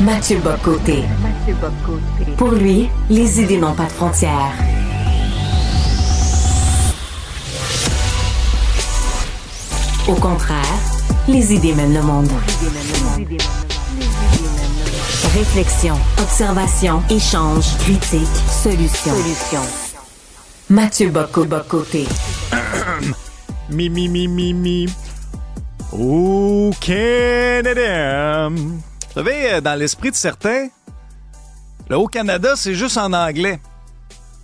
[0.00, 1.04] Mathieu Bocoté.
[2.36, 4.52] Pour lui, les idées n'ont pas de frontières.
[10.08, 10.62] Au contraire,
[11.28, 12.30] les idées mènent le monde.
[15.34, 18.26] Réflexion, observation, échange, critique,
[18.62, 19.14] solution.
[19.14, 19.60] Solution.
[20.70, 22.06] Mathieu Bocoté.
[23.70, 24.86] Mi, mi, mi, mi, mi.
[25.96, 28.48] Au Canada.
[28.48, 28.82] Vous
[29.14, 30.68] savez, euh, dans l'esprit de certains,
[31.88, 33.60] le Haut-Canada, c'est juste en anglais.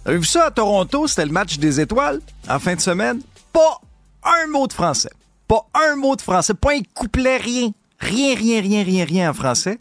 [0.05, 1.09] Vous avez vu ça à Toronto?
[1.09, 3.21] C'était le match des étoiles en fin de semaine.
[3.53, 3.81] Pas
[4.23, 5.11] un mot de français.
[5.49, 6.55] Pas un mot de français.
[6.55, 7.73] Pas un couplet, rien.
[7.99, 9.81] Rien, rien, rien, rien, rien en français.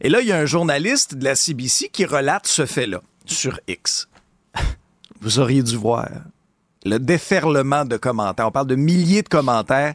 [0.00, 3.60] Et là, il y a un journaliste de la CBC qui relate ce fait-là sur
[3.68, 4.08] X.
[5.20, 6.08] Vous auriez dû voir
[6.84, 8.48] le déferlement de commentaires.
[8.48, 9.94] On parle de milliers de commentaires.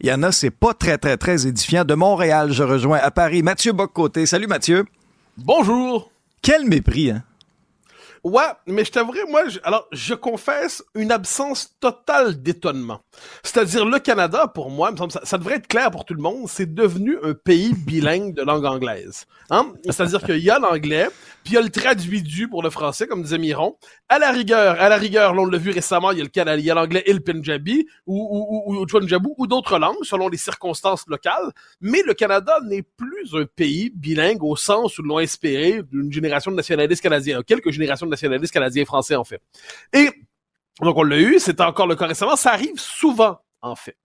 [0.00, 1.84] Il y en a, c'est pas très, très, très édifiant.
[1.84, 4.26] De Montréal, je rejoins à Paris Mathieu Boccoté.
[4.26, 4.84] Salut Mathieu.
[5.38, 6.10] Bonjour.
[6.42, 7.22] Quel mépris, hein?
[8.22, 13.00] Ouais, mais je t'avouerai, moi, je, alors, je confesse une absence totale d'étonnement.
[13.42, 17.18] C'est-à-dire, le Canada, pour moi, ça, devrait être clair pour tout le monde, c'est devenu
[17.22, 19.26] un pays bilingue de langue anglaise.
[19.50, 19.72] Hein?
[19.84, 21.08] C'est-à-dire qu'il y a l'anglais,
[21.44, 23.76] puis il y a le traduit du pour le français, comme disait Miron.
[24.08, 26.58] À la rigueur, à la rigueur, l'on l'a vu récemment, il y a le Canada,
[26.58, 30.28] il y a l'anglais et le Punjabi, ou, ou, ou, ou ou d'autres langues, selon
[30.28, 31.52] les circonstances locales.
[31.80, 36.50] Mais le Canada n'est plus un pays bilingue au sens où l'on espéré d'une génération
[36.50, 39.40] de nationalistes canadiens, quelques générations de nationalistes canadiens et français, en fait.
[39.92, 40.10] Et
[40.82, 43.96] donc, on l'a eu, c'est encore le cas récemment, ça arrive souvent, en fait.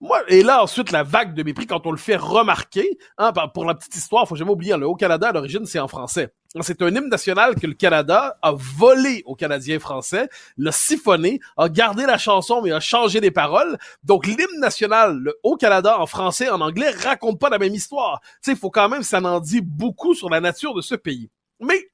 [0.00, 3.64] Moi, et là, ensuite, la vague de mépris, quand on le fait remarquer, hein, pour
[3.64, 6.34] la petite histoire, faut jamais oublier, hein, le Haut-Canada, à l'origine, c'est en français.
[6.60, 10.28] C'est un hymne national que le Canada a volé aux Canadiens français,
[10.58, 13.78] l'a siphonné, a gardé la chanson, mais a changé les paroles.
[14.02, 18.20] Donc, l'hymne national, le Haut-Canada, en français, en anglais, raconte pas la même histoire.
[18.42, 21.30] Tu sais, faut quand même, ça en dit beaucoup sur la nature de ce pays.
[21.60, 21.88] Mais,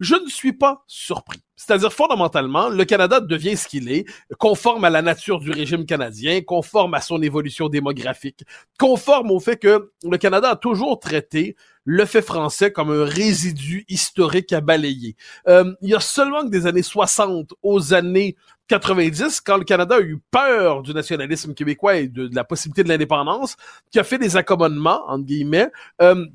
[0.00, 1.42] je ne suis pas surpris.
[1.56, 4.04] C'est-à-dire, fondamentalement, le Canada devient ce qu'il est,
[4.38, 8.44] conforme à la nature du régime canadien, conforme à son évolution démographique,
[8.78, 13.84] conforme au fait que le Canada a toujours traité le fait français comme un résidu
[13.88, 15.16] historique à balayer.
[15.48, 18.36] Euh, il y a seulement que des années 60 aux années
[18.68, 22.88] 90, quand le Canada a eu peur du nationalisme québécois et de, la possibilité de
[22.88, 23.56] l'indépendance,
[23.90, 25.70] qui a fait des accommodements, entre guillemets,
[26.02, 26.26] euh,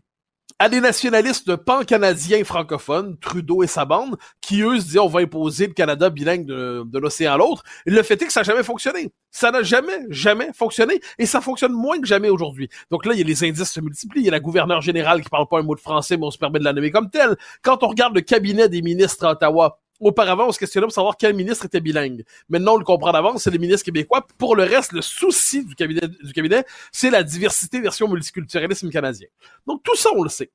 [0.63, 5.19] à des nationalistes pan-canadiens francophones, Trudeau et sa bande, qui eux se disaient on va
[5.19, 7.63] imposer le Canada bilingue de, de l'océan à l'autre.
[7.85, 9.11] Le fait est que ça n'a jamais fonctionné.
[9.29, 12.69] Ça n'a jamais, jamais fonctionné et ça fonctionne moins que jamais aujourd'hui.
[12.91, 14.21] Donc là, il y a les indices se multiplient.
[14.21, 16.31] Il y a la gouverneure générale qui parle pas un mot de français, mais on
[16.31, 17.35] se permet de la nommer comme telle.
[17.61, 21.15] Quand on regarde le cabinet des ministres à Ottawa, Auparavant, on se questionnait pour savoir
[21.17, 22.25] quel ministre était bilingue.
[22.49, 24.27] Maintenant, on le comprend d'avance, c'est le ministre québécois.
[24.37, 29.27] Pour le reste, le souci du cabinet, c'est la diversité version multiculturalisme canadien.
[29.65, 30.51] Donc, tout ça, on le sait.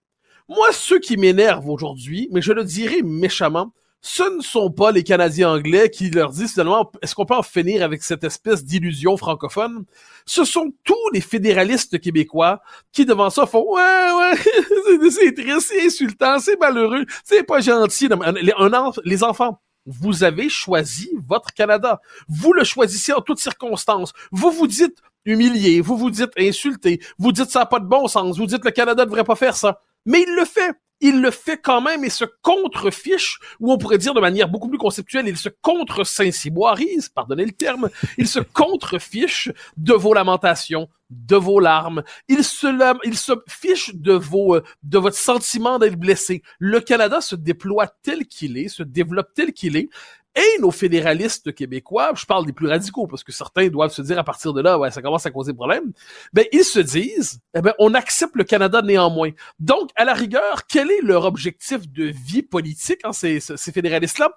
[0.48, 5.02] Moi, ceux qui m'énervent aujourd'hui, mais je le dirai méchamment, ce ne sont pas les
[5.02, 9.16] Canadiens anglais qui leur disent finalement est-ce qu'on peut en finir avec cette espèce d'illusion
[9.16, 9.84] francophone?
[10.24, 12.60] Ce sont tous les fédéralistes québécois
[12.92, 18.08] qui devant ça font ouais ouais c'est triste, c'est insultant, c'est malheureux, c'est pas gentil.
[18.40, 18.52] Les,
[19.04, 22.00] les enfants, vous avez choisi votre Canada.
[22.28, 24.12] Vous le choisissez en toutes circonstances.
[24.30, 28.06] Vous vous dites humilié, vous vous dites insulté, vous dites ça n'a pas de bon
[28.06, 29.82] sens, vous dites le Canada ne devrait pas faire ça.
[30.06, 33.98] Mais il le fait il le fait quand même et se contrefiche, ou on pourrait
[33.98, 39.50] dire de manière beaucoup plus conceptuelle, il se contre-saint-ciboirise, pardonnez le terme, il se contrefiche
[39.76, 42.66] de vos lamentations, de vos larmes, il se,
[43.06, 46.42] il se fiche de vos, euh, de votre sentiment d'être blessé.
[46.58, 49.88] Le Canada se déploie tel qu'il est, se développe tel qu'il est,
[50.38, 54.18] et nos fédéralistes québécois, je parle des plus radicaux parce que certains doivent se dire
[54.18, 55.92] à partir de là, ouais, ça commence à causer problème.
[56.32, 59.30] Ben ils se disent, eh ben on accepte le Canada néanmoins.
[59.58, 64.30] Donc à la rigueur, quel est leur objectif de vie politique, hein, ces, ces fédéralistes-là?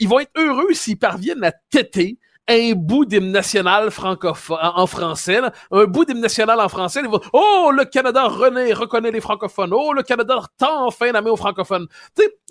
[0.00, 2.18] Ils vont être heureux s'ils parviennent à têter
[2.48, 5.40] un bout d'hymne national francophone en français,
[5.70, 7.00] un bout d'hymne national en français.
[7.02, 9.72] Ils vont, oh, le Canada reconnaît les francophones.
[9.72, 11.86] Oh, le Canada tend enfin la main aux francophones.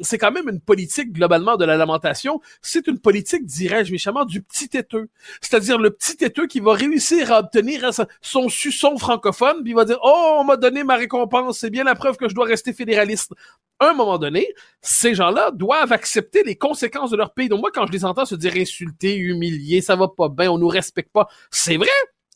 [0.01, 2.41] C'est quand même une politique globalement de la lamentation.
[2.61, 5.09] C'est une politique, dirais-je méchamment, du petit têteux.
[5.41, 7.91] C'est-à-dire le petit têteux qui va réussir à obtenir
[8.21, 11.59] son suçon francophone, puis il va dire, oh, on m'a donné ma récompense.
[11.59, 13.33] C'est bien la preuve que je dois rester fédéraliste
[13.83, 14.47] à un moment donné,
[14.81, 17.49] ces gens-là doivent accepter les conséquences de leur pays.
[17.49, 20.57] Donc moi, quand je les entends se dire insultés, humiliés, ça va pas bien, on
[20.57, 21.89] nous respecte pas, c'est vrai.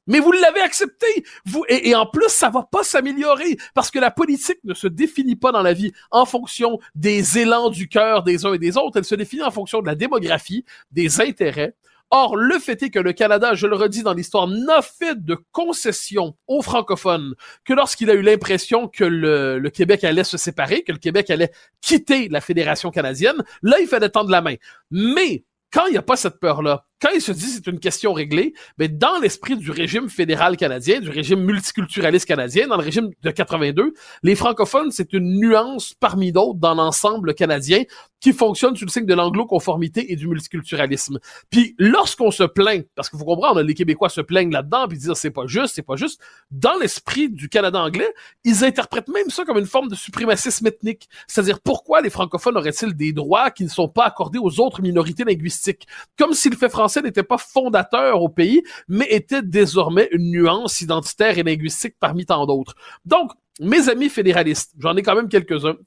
[0.07, 1.05] Mais vous l'avez accepté.
[1.45, 5.35] Vous et, en plus, ça va pas s'améliorer parce que la politique ne se définit
[5.35, 8.97] pas dans la vie en fonction des élans du cœur des uns et des autres.
[8.97, 11.75] Elle se définit en fonction de la démographie, des intérêts,
[12.09, 15.37] Or, le fait est que le Canada, je le redis dans l'histoire, n'a fait de
[15.51, 17.33] concessions aux francophones
[17.65, 21.29] que lorsqu'il a eu l'impression que le, le, Québec allait se séparer, que le Québec
[21.29, 21.51] allait
[21.81, 24.55] quitter la Fédération canadienne, là, il fallait tendre la main.
[24.89, 28.13] Mais quand il n'y a pas cette peur-là, quand il se dit c'est une question
[28.13, 32.83] réglée, mais ben, dans l'esprit du régime fédéral canadien, du régime multiculturaliste canadien, dans le
[32.83, 37.83] régime de 82, les francophones, c'est une nuance parmi d'autres dans l'ensemble canadien
[38.19, 41.19] qui fonctionne sous le signe de l'anglo-conformité et du multiculturalisme.
[41.51, 45.13] Puis lorsqu'on se plaint, parce qu'il faut comprendre, les Québécois se plaignent là-dedans, puis disent
[45.13, 46.19] c'est pas juste, c'est pas juste,
[46.49, 48.11] dans l'esprit du Canada anglais,
[48.43, 51.09] ils interprètent même ça comme une forme de suprémacisme ethnique.
[51.27, 55.23] C'est-à-dire pourquoi les francophones auraient-ils des droits qui ne sont pas accordés aux autres minorités
[55.23, 55.87] linguistiques?
[56.17, 60.81] Comme si le fait français n'était pas fondateur au pays, mais était désormais une nuance
[60.81, 62.75] identitaire et linguistique parmi tant d'autres.
[63.05, 65.77] Donc, mes amis fédéralistes, j'en ai quand même quelques-uns,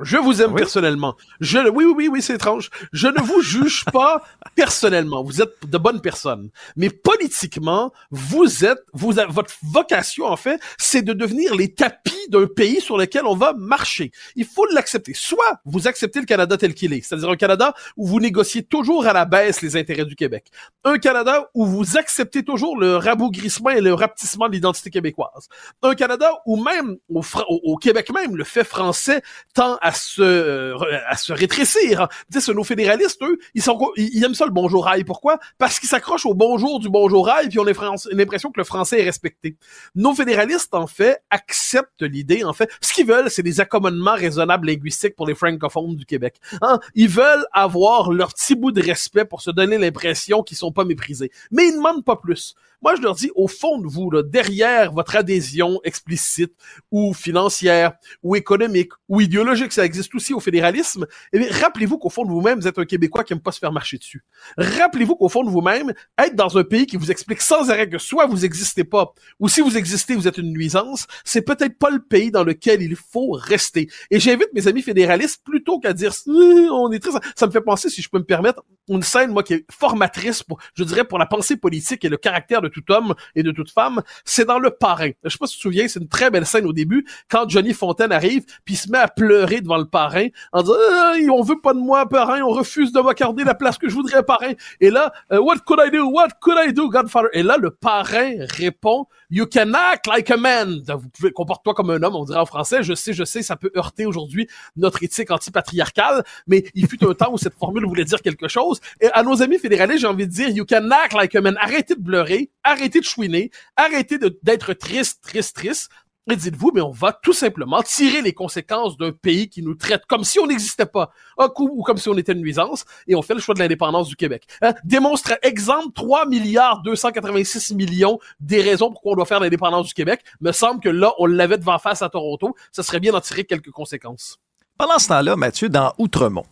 [0.00, 1.14] je vous aime personnellement.
[1.40, 2.70] Je, oui, oui, oui, oui, c'est étrange.
[2.92, 4.22] Je ne vous juge pas
[4.54, 5.22] personnellement.
[5.22, 6.50] Vous êtes de bonnes personnes.
[6.76, 12.46] Mais politiquement, vous êtes, vous, votre vocation, en fait, c'est de devenir les tapis d'un
[12.46, 14.10] pays sur lequel on va marcher.
[14.36, 15.12] Il faut l'accepter.
[15.14, 17.02] Soit vous acceptez le Canada tel qu'il est.
[17.02, 20.46] C'est-à-dire un Canada où vous négociez toujours à la baisse les intérêts du Québec.
[20.84, 25.48] Un Canada où vous acceptez toujours le rabougrissement et le rapetissement de l'identité québécoise.
[25.82, 29.22] Un Canada où même, au, au Québec même, le fait français
[29.54, 30.74] tend à se euh,
[31.06, 32.08] à se rétrécir.
[32.32, 35.04] Tu sais, nos fédéralistes, eux, ils sont ils aiment ça le bonjour rail.
[35.04, 35.38] Pourquoi?
[35.58, 37.72] Parce qu'ils s'accrochent au bonjour du bonjour rail, puis on a
[38.12, 39.58] l'impression que le français est respecté.
[39.94, 42.44] Nos fédéralistes, en fait, acceptent l'idée.
[42.44, 46.36] En fait, ce qu'ils veulent, c'est des accommodements raisonnables linguistiques pour les francophones du Québec.
[46.62, 46.80] Hein?
[46.94, 50.86] Ils veulent avoir leur petit bout de respect pour se donner l'impression qu'ils sont pas
[50.86, 51.30] méprisés.
[51.50, 52.54] Mais ils ne demandent pas plus.
[52.84, 56.52] Moi, je leur dis, au fond de vous, là, derrière votre adhésion explicite
[56.90, 62.24] ou financière ou économique ou idéologique, ça existe aussi au fédéralisme, eh rappelez-vous qu'au fond
[62.24, 64.24] de vous-même, vous êtes un Québécois qui aime pas se faire marcher dessus.
[64.56, 67.98] Rappelez-vous qu'au fond de vous-même, être dans un pays qui vous explique sans arrêt que
[67.98, 71.90] soit vous existez pas, ou si vous existez, vous êtes une nuisance, c'est peut-être pas
[71.90, 73.88] le pays dans lequel il faut rester.
[74.10, 77.60] Et j'invite mes amis fédéralistes, plutôt qu'à dire, euh, on est très, ça me fait
[77.60, 81.04] penser, si je peux me permettre, une scène, moi, qui est formatrice pour, je dirais,
[81.04, 84.44] pour la pensée politique et le caractère de tout homme et de toute femme, c'est
[84.44, 85.10] dans Le Parrain.
[85.24, 87.48] Je sais pas si tu te souviens, c'est une très belle scène au début, quand
[87.48, 91.14] Johnny Fontaine arrive, puis il se met à pleurer devant le parrain, en disant ah,
[91.32, 94.22] on veut pas de moi, parrain, on refuse de m'accorder la place que je voudrais,
[94.22, 94.52] parrain.
[94.80, 96.08] Et là, euh, what could I do?
[96.08, 97.28] What could I do, Godfather?
[97.32, 100.82] Et là, le parrain répond You can act like a man.
[100.86, 102.84] Vous pouvez comporte-toi comme un homme, on dirait en français.
[102.84, 104.46] Je sais, je sais, ça peut heurter aujourd'hui
[104.76, 108.80] notre éthique antipatriarcale, mais il fut un temps où cette formule voulait dire quelque chose.
[109.00, 111.56] Et à nos amis fédéralistes, j'ai envie de dire You can act like a man.
[111.60, 115.90] Arrêtez de pleurer, arrêtez de chouiner, arrêtez d'être triste, triste, triste.
[116.30, 120.06] Et dites-vous, mais on va tout simplement tirer les conséquences d'un pays qui nous traite
[120.06, 123.14] comme si on n'existait pas, un coup ou comme si on était une nuisance, et
[123.14, 124.46] on fait le choix de l'indépendance du Québec.
[124.62, 124.72] Hein?
[124.84, 130.22] Démonstre exemple 3 milliards 286 millions des raisons pourquoi on doit faire l'indépendance du Québec.
[130.40, 132.54] Me semble que là, on l'avait devant face à Toronto.
[132.72, 134.38] Ça serait bien d'en tirer quelques conséquences.
[134.78, 136.46] Pendant ce temps-là, Mathieu, dans Outremont,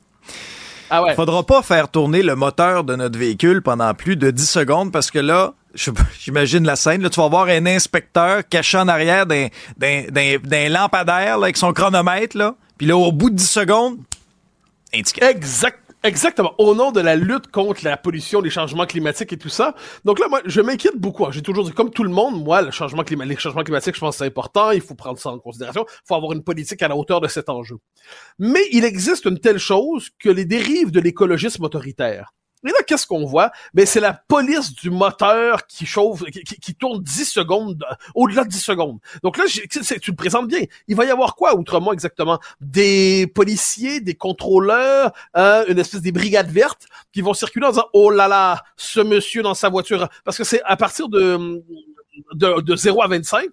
[0.94, 1.14] ah ouais.
[1.14, 5.10] Faudra pas faire tourner le moteur de notre véhicule pendant plus de 10 secondes parce
[5.10, 5.54] que là,
[6.18, 11.56] j'imagine la scène, là, tu vas voir un inspecteur caché en arrière d'un lampadaire avec
[11.56, 12.56] son chronomètre, là.
[12.78, 13.98] Puis là, au bout de 10 secondes,
[14.94, 15.24] indiqué.
[15.24, 15.78] Exact.
[16.04, 16.52] Exactement.
[16.58, 19.76] Au nom de la lutte contre la pollution, les changements climatiques et tout ça.
[20.04, 21.30] Donc là, moi, je m'inquiète beaucoup.
[21.30, 24.16] J'ai toujours dit, comme tout le monde, moi, le changement les changements climatiques, je pense
[24.16, 24.72] que c'est important.
[24.72, 25.86] Il faut prendre ça en considération.
[25.88, 27.76] Il faut avoir une politique à la hauteur de cet enjeu.
[28.40, 32.32] Mais il existe une telle chose que les dérives de l'écologisme autoritaire.
[32.64, 33.50] Et là, qu'est-ce qu'on voit?
[33.74, 38.48] Ben, c'est la police du moteur qui chauffe, qui, qui tourne 10 secondes, au-delà de
[38.48, 38.98] 10 secondes.
[39.22, 40.60] Donc là, tu le présentes bien.
[40.86, 42.38] Il va y avoir quoi, autrement, exactement?
[42.60, 47.88] Des policiers, des contrôleurs, euh, une espèce des brigades vertes qui vont circuler en disant,
[47.92, 50.08] oh là là, ce monsieur dans sa voiture.
[50.24, 51.62] Parce que c'est à partir de,
[52.34, 53.46] de, de 0 à 25,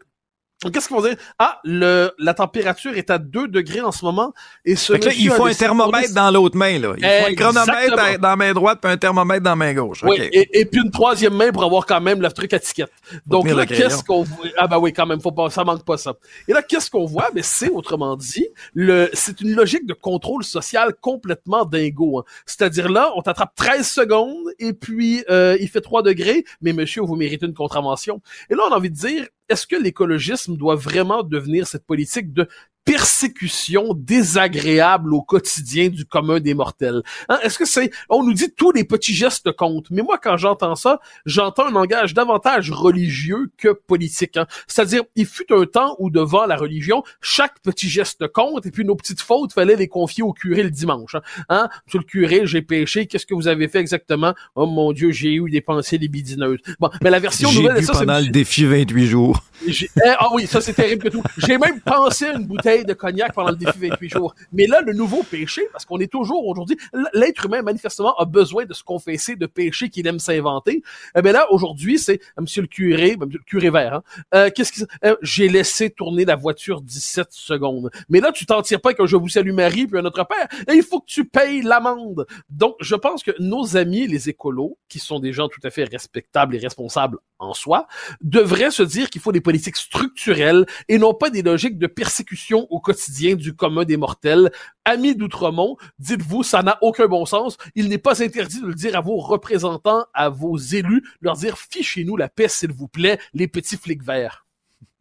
[0.62, 1.16] Qu'est-ce qu'ils vont dire?
[1.38, 4.34] Ah, le, la température est à 2 degrés en ce moment.
[4.66, 6.78] Et ce là, il faut un thermomètre dans l'autre main.
[6.78, 6.96] Là.
[6.98, 10.04] Il faut un chronomètre dans la main droite puis un thermomètre dans la main gauche.
[10.04, 12.88] Oui, et, puis une troisième main pour avoir quand même le truc à ticket.
[13.26, 14.48] Donc là, qu'est-ce qu'on voit?
[14.58, 16.14] Ah bah oui, quand même, faut pas, ça manque pas ça.
[16.50, 17.30] Et là, qu'est-ce qu'on voit?
[17.34, 22.20] Mais c'est, autrement dit, le, c'est une logique de contrôle social complètement dingo.
[22.20, 22.24] Hein.
[22.46, 27.02] C'est-à-dire là, on t'attrape 13 secondes et puis euh, il fait 3 degrés, mais monsieur,
[27.02, 28.22] vous méritez une contravention.
[28.50, 32.34] Et là, on a envie de dire, est-ce que l'écologisme doit vraiment devenir cette politique
[32.34, 32.48] de
[32.90, 37.04] persécution désagréable au quotidien du commun des mortels.
[37.28, 40.38] Hein, est-ce que c'est, on nous dit tous les petits gestes comptent, mais moi quand
[40.38, 44.38] j'entends ça, j'entends un langage davantage religieux que politique.
[44.38, 44.48] Hein.
[44.66, 48.86] C'est-à-dire, il fut un temps où devant la religion, chaque petit geste compte, et puis
[48.86, 51.14] nos petites fautes, fallait les confier au curé le dimanche.
[51.14, 51.70] Hein, hein?
[51.86, 54.34] Monsieur le curé, j'ai péché, qu'est-ce que vous avez fait exactement?
[54.56, 56.60] Oh mon Dieu, j'ai eu des pensées libidineuses.
[56.80, 58.00] Bon, mais la version nouvelle ça, c'est...
[58.00, 59.44] pendant le défi 28 jours.
[59.68, 61.22] Eh, ah oui, ça c'est terrible que tout.
[61.38, 64.36] J'ai même pensé à une bouteille de cognac pendant le défi 28 jours.
[64.52, 66.78] Mais là, le nouveau péché, parce qu'on est toujours aujourd'hui,
[67.14, 70.84] l'être humain manifestement a besoin de se confesser de péché qu'il aime s'inventer.
[71.16, 73.96] Eh bien là, aujourd'hui, c'est euh, Monsieur le curé, euh, Monsieur le curé vert.
[73.96, 74.84] Hein, euh, qu'est-ce qui,
[75.22, 77.90] j'ai laissé tourner la voiture 17 secondes.
[78.10, 80.48] Mais là, tu t'en tires pas que je vous salue Marie puis un autre père.
[80.68, 82.26] Et il faut que tu payes l'amende.
[82.50, 85.84] Donc, je pense que nos amis, les écolos, qui sont des gens tout à fait
[85.84, 87.88] respectables et responsables en soi,
[88.22, 92.59] devraient se dire qu'il faut des politiques structurelles et non pas des logiques de persécution
[92.70, 94.52] au quotidien du commun des mortels.
[94.86, 97.58] Amis d'Outremont, dites-vous, ça n'a aucun bon sens.
[97.76, 101.58] Il n'est pas interdit de le dire à vos représentants, à vos élus, leur dire
[101.58, 104.46] fichez-nous la paix, s'il vous plaît, les petits flics verts.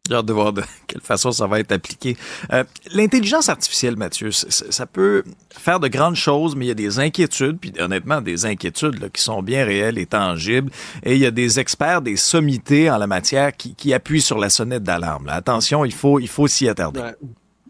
[0.09, 2.17] J'ai hâte de voir de quelle façon ça va être appliqué.
[2.51, 2.63] Euh,
[2.93, 7.59] L'intelligence artificielle, Mathieu, ça peut faire de grandes choses, mais il y a des inquiétudes,
[7.59, 10.71] puis honnêtement, des inquiétudes là, qui sont bien réelles et tangibles.
[11.03, 14.39] Et il y a des experts, des sommités en la matière qui, qui appuient sur
[14.39, 15.29] la sonnette d'alarme.
[15.29, 17.01] Attention, il faut, il faut s'y attarder.
[17.01, 17.15] Ouais.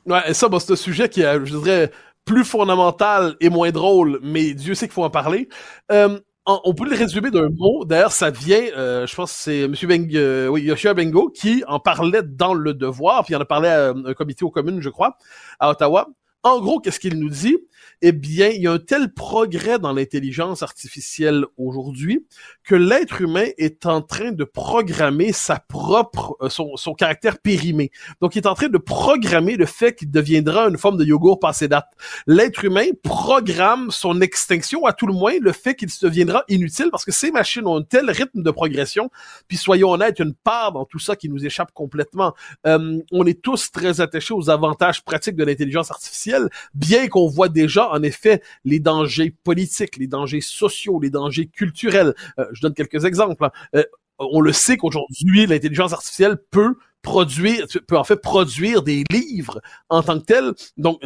[0.05, 1.91] Ouais, ça, bon, c'est un sujet qui est, je dirais,
[2.25, 5.49] plus fondamental et moins drôle, mais Dieu sait qu'il faut en parler.
[5.91, 7.85] Euh, on peut le résumer d'un mot.
[7.85, 9.75] D'ailleurs, ça vient, euh, je pense que c'est M.
[9.83, 13.45] Beng, euh, oui, Yoshua Bengo qui en parlait dans Le Devoir, puis il en a
[13.45, 15.17] parlé à un comité aux communes, je crois,
[15.59, 16.07] à Ottawa.
[16.41, 17.57] En gros, qu'est-ce qu'il nous dit?
[18.01, 22.25] eh bien, il y a un tel progrès dans l'intelligence artificielle aujourd'hui
[22.69, 27.89] que l'être humain est en train de programmer sa propre, euh, son, son, caractère périmé.
[28.21, 31.39] Donc, il est en train de programmer le fait qu'il deviendra une forme de yogourt
[31.39, 31.87] passé date.
[32.27, 37.05] L'être humain programme son extinction, à tout le moins le fait qu'il deviendra inutile parce
[37.05, 39.09] que ces machines ont un tel rythme de progression,
[39.47, 42.35] puis soyons honnêtes, une part dans tout ça qui nous échappe complètement.
[42.67, 47.49] Euh, on est tous très attachés aux avantages pratiques de l'intelligence artificielle, bien qu'on voit
[47.49, 52.13] déjà en effet les dangers politiques, les dangers sociaux, les dangers culturels.
[52.37, 53.45] Euh, je donne quelques exemples.
[53.45, 53.51] Hein.
[53.75, 53.83] Euh,
[54.19, 60.03] on le sait qu'aujourd'hui, l'intelligence artificielle peut produire, peut en fait produire des livres en
[60.03, 60.53] tant que tel.
[60.77, 60.99] Donc,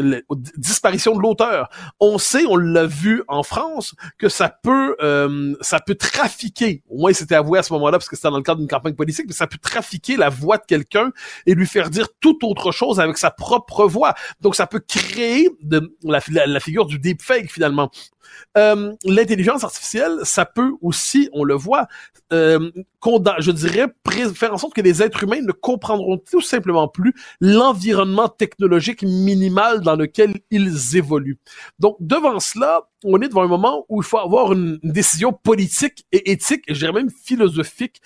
[0.58, 1.70] disparition de l'auteur.
[2.00, 6.84] On sait, on l'a vu en France, que ça peut, euh, ça peut trafiquer.
[6.90, 8.96] Au moins, c'était avoué à ce moment-là parce que c'était dans le cadre d'une campagne
[8.96, 11.12] politique, mais ça peut trafiquer la voix de quelqu'un
[11.46, 14.16] et lui faire dire tout autre chose avec sa propre voix.
[14.42, 17.92] Donc, ça peut créer de, la figure du deepfake finalement.
[18.58, 21.88] Euh, L'intelligence artificielle, ça peut aussi, on le voit,
[22.32, 22.72] euh,
[23.40, 23.88] je dirais,
[24.34, 29.82] faire en sorte que les êtres humains ne comprendront tout simplement plus l'environnement technologique minimal
[29.82, 31.40] dans lequel ils évoluent.
[31.80, 36.06] Donc, devant cela, on est devant un moment où il faut avoir une, décision politique
[36.12, 38.02] et éthique, et je dirais même philosophique,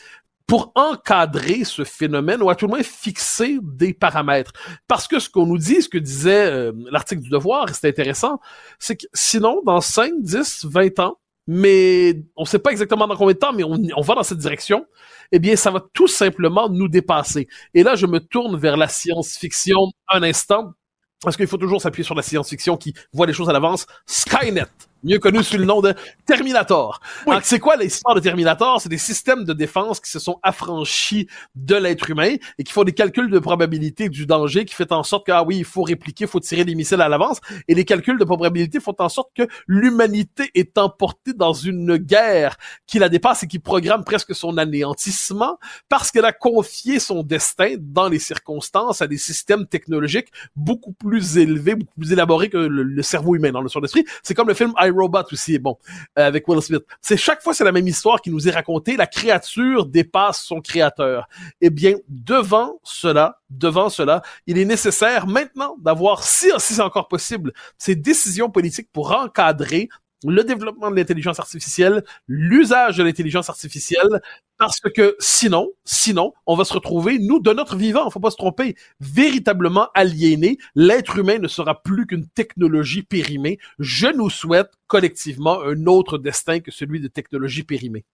[0.47, 4.53] pour encadrer ce phénomène ou à tout le moins fixer des paramètres.
[4.87, 7.89] Parce que ce qu'on nous dit, ce que disait euh, l'article du Devoir, et c'est
[7.89, 8.39] intéressant,
[8.79, 13.15] c'est que sinon, dans 5, 10, 20 ans, mais on ne sait pas exactement dans
[13.15, 14.85] combien de temps, mais on, on va dans cette direction,
[15.33, 17.47] eh bien, ça va tout simplement nous dépasser.
[17.73, 20.73] Et là, je me tourne vers la science-fiction un instant,
[21.21, 23.85] parce qu'il faut toujours s'appuyer sur la science-fiction qui voit les choses à l'avance.
[24.05, 24.65] Skynet
[25.03, 25.93] mieux connu sous le nom de
[26.25, 26.99] Terminator.
[27.43, 28.81] c'est quoi l'histoire de Terminator?
[28.81, 32.83] C'est des systèmes de défense qui se sont affranchis de l'être humain et qui font
[32.83, 35.83] des calculs de probabilité du danger qui fait en sorte que, ah oui, il faut
[35.83, 37.39] répliquer, il faut tirer des missiles à l'avance.
[37.67, 42.57] Et les calculs de probabilité font en sorte que l'humanité est emportée dans une guerre
[42.85, 45.57] qui la dépasse et qui programme presque son anéantissement
[45.89, 51.37] parce qu'elle a confié son destin dans les circonstances à des systèmes technologiques beaucoup plus
[51.37, 54.05] élevés, beaucoup plus élaborés que le, cerveau humain dans le son d'esprit.
[54.23, 55.77] C'est comme le film Robot aussi bon
[56.17, 56.83] euh, avec Will Smith.
[57.01, 58.97] C'est chaque fois c'est la même histoire qui nous est racontée.
[58.97, 61.27] La créature dépasse son créateur.
[61.61, 67.07] Eh bien, devant cela, devant cela, il est nécessaire maintenant d'avoir, si, si c'est encore
[67.07, 69.89] possible, ces décisions politiques pour encadrer
[70.23, 74.21] le développement de l'intelligence artificielle, l'usage de l'intelligence artificielle,
[74.57, 78.37] parce que sinon, sinon, on va se retrouver, nous, de notre vivant, faut pas se
[78.37, 80.57] tromper, véritablement aliénés.
[80.75, 83.59] L'être humain ne sera plus qu'une technologie périmée.
[83.79, 88.05] Je nous souhaite collectivement un autre destin que celui de technologie périmée.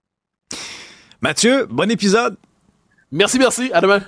[1.22, 2.36] Mathieu, bon épisode.
[3.12, 3.72] Merci, merci.
[3.74, 4.02] À demain.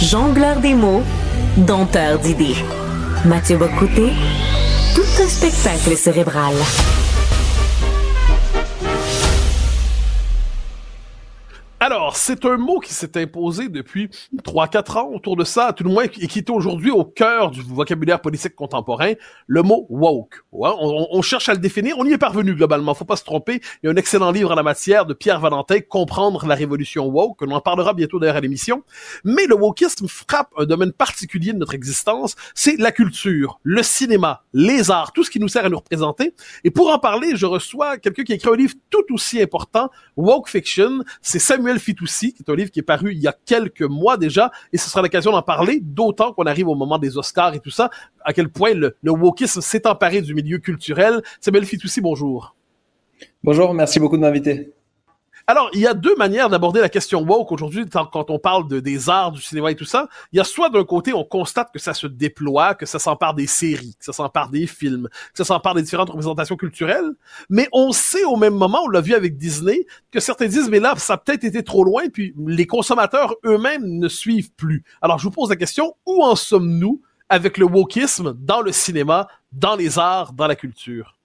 [0.00, 1.02] Jongleur des mots,
[1.56, 2.54] dompteur d'idées.
[3.24, 4.12] Mathieu Bocoté,
[5.20, 6.54] un spectacle cérébral.
[11.82, 14.10] Alors, c'est un mot qui s'est imposé depuis
[14.44, 17.62] 3-4 ans autour de ça, tout le moins, et qui est aujourd'hui au cœur du
[17.62, 19.14] vocabulaire politique contemporain,
[19.46, 20.42] le mot woke.
[20.52, 23.62] on, on, cherche à le définir, on y est parvenu globalement, faut pas se tromper.
[23.82, 27.06] Il y a un excellent livre en la matière de Pierre Valentin, Comprendre la révolution
[27.06, 28.84] woke, l'on en parlera bientôt d'ailleurs à l'émission.
[29.24, 34.42] Mais le wokisme frappe un domaine particulier de notre existence, c'est la culture, le cinéma,
[34.52, 36.34] les arts, tout ce qui nous sert à nous représenter.
[36.62, 39.88] Et pour en parler, je reçois quelqu'un qui a écrit un livre tout aussi important,
[40.18, 41.04] Woke Fiction.
[41.22, 44.16] C'est Samuel Fitoussi, qui est un livre qui est paru il y a quelques mois
[44.16, 47.60] déjà, et ce sera l'occasion d'en parler, d'autant qu'on arrive au moment des Oscars et
[47.60, 47.90] tout ça,
[48.24, 51.22] à quel point le, le wokisme s'est emparé du milieu culturel.
[51.40, 52.54] Samuel Fitoussi, bonjour.
[53.42, 54.72] Bonjour, merci beaucoup de m'inviter.
[55.46, 58.80] Alors, il y a deux manières d'aborder la question woke aujourd'hui quand on parle de,
[58.80, 60.08] des arts, du cinéma et tout ça.
[60.32, 63.34] Il y a soit d'un côté, on constate que ça se déploie, que ça s'empare
[63.34, 67.10] des séries, que ça s'empare des films, que ça s'empare des différentes représentations culturelles,
[67.48, 70.80] mais on sait au même moment, on l'a vu avec Disney, que certains disent, mais
[70.80, 74.84] là, ça a peut-être été trop loin, puis les consommateurs eux-mêmes ne suivent plus.
[75.02, 79.28] Alors, je vous pose la question, où en sommes-nous avec le wokisme dans le cinéma,
[79.52, 81.16] dans les arts, dans la culture?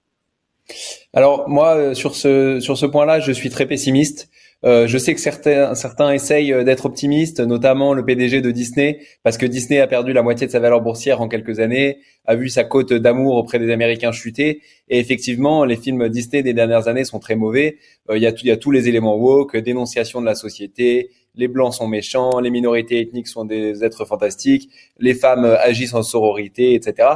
[1.12, 4.28] Alors moi, euh, sur ce sur ce point-là, je suis très pessimiste.
[4.64, 9.00] Euh, je sais que certains certains essayent euh, d'être optimistes, notamment le PDG de Disney,
[9.22, 12.34] parce que Disney a perdu la moitié de sa valeur boursière en quelques années, a
[12.36, 16.88] vu sa cote d'amour auprès des Américains chuter, et effectivement, les films Disney des dernières
[16.88, 17.76] années sont très mauvais.
[18.12, 21.74] Il y a y a tous les éléments woke, dénonciation de la société, les blancs
[21.74, 27.08] sont méchants, les minorités ethniques sont des êtres fantastiques, les femmes agissent en sororité, etc.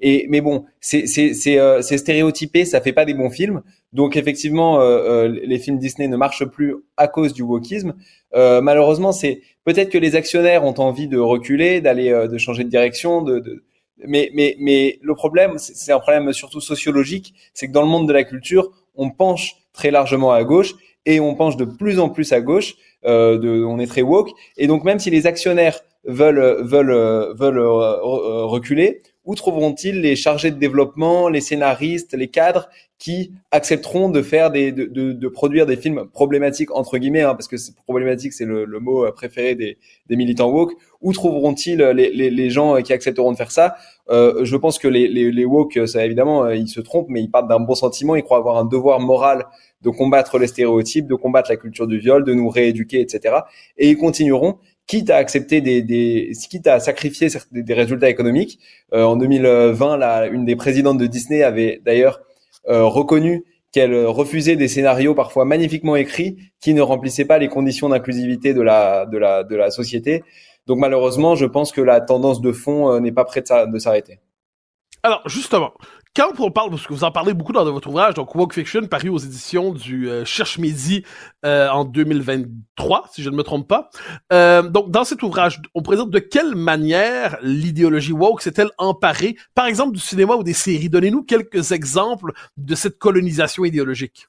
[0.00, 3.62] Et mais bon, c'est euh, stéréotypé, ça fait pas des bons films.
[3.92, 7.94] Donc effectivement, euh, euh, les films Disney ne marchent plus à cause du wokisme.
[8.34, 13.22] malheureusement, c'est peut-être que les actionnaires ont envie de reculer, d'aller de changer de direction,
[13.22, 13.64] de, de
[14.06, 18.08] mais mais mais le problème, c'est un problème surtout sociologique, c'est que dans le monde
[18.08, 20.74] de la culture, on penche très largement à gauche
[21.06, 22.74] et on penche de plus en plus à gauche.
[23.06, 24.30] Euh, de, on est très woke.
[24.56, 30.58] Et donc même si les actionnaires veulent veulent veulent reculer, où trouveront-ils les chargés de
[30.58, 35.76] développement, les scénaristes, les cadres qui accepteront de faire des, de, de, de produire des
[35.76, 39.78] films problématiques entre guillemets, hein, parce que problématique, c'est le, le, mot préféré des,
[40.08, 40.72] des militants woke.
[41.00, 43.76] Où trouveront-ils les, les, les, gens qui accepteront de faire ça?
[44.08, 47.30] Euh, Je pense que les, les, les woke, ça évidemment, ils se trompent, mais ils
[47.30, 48.16] partent d'un bon sentiment.
[48.16, 49.46] Ils croient avoir un devoir moral
[49.82, 53.36] de combattre les stéréotypes, de combattre la culture du viol, de nous rééduquer, etc.
[53.76, 58.58] Et ils continueront quitte à accepter des, des quitte à sacrifier des résultats économiques.
[58.92, 62.20] Euh, en 2020, la, une des présidentes de Disney avait d'ailleurs
[62.68, 67.88] euh, reconnu qu'elle refusait des scénarios parfois magnifiquement écrits qui ne remplissaient pas les conditions
[67.88, 70.22] d'inclusivité de la, de, la, de la société.
[70.66, 74.20] Donc malheureusement, je pense que la tendance de fond euh, n'est pas prête de s'arrêter.
[75.02, 75.72] Alors justement,
[76.16, 78.86] quand on parle, parce que vous en parlez beaucoup dans votre ouvrage, donc Woke Fiction,
[78.86, 81.02] paru aux éditions du euh, Cherche Midi
[81.44, 83.90] euh, en 2023, si je ne me trompe pas.
[84.32, 89.66] Euh, donc, dans cet ouvrage, on présente de quelle manière l'idéologie woke s'est-elle emparée, par
[89.66, 90.88] exemple, du cinéma ou des séries?
[90.88, 94.28] Donnez-nous quelques exemples de cette colonisation idéologique.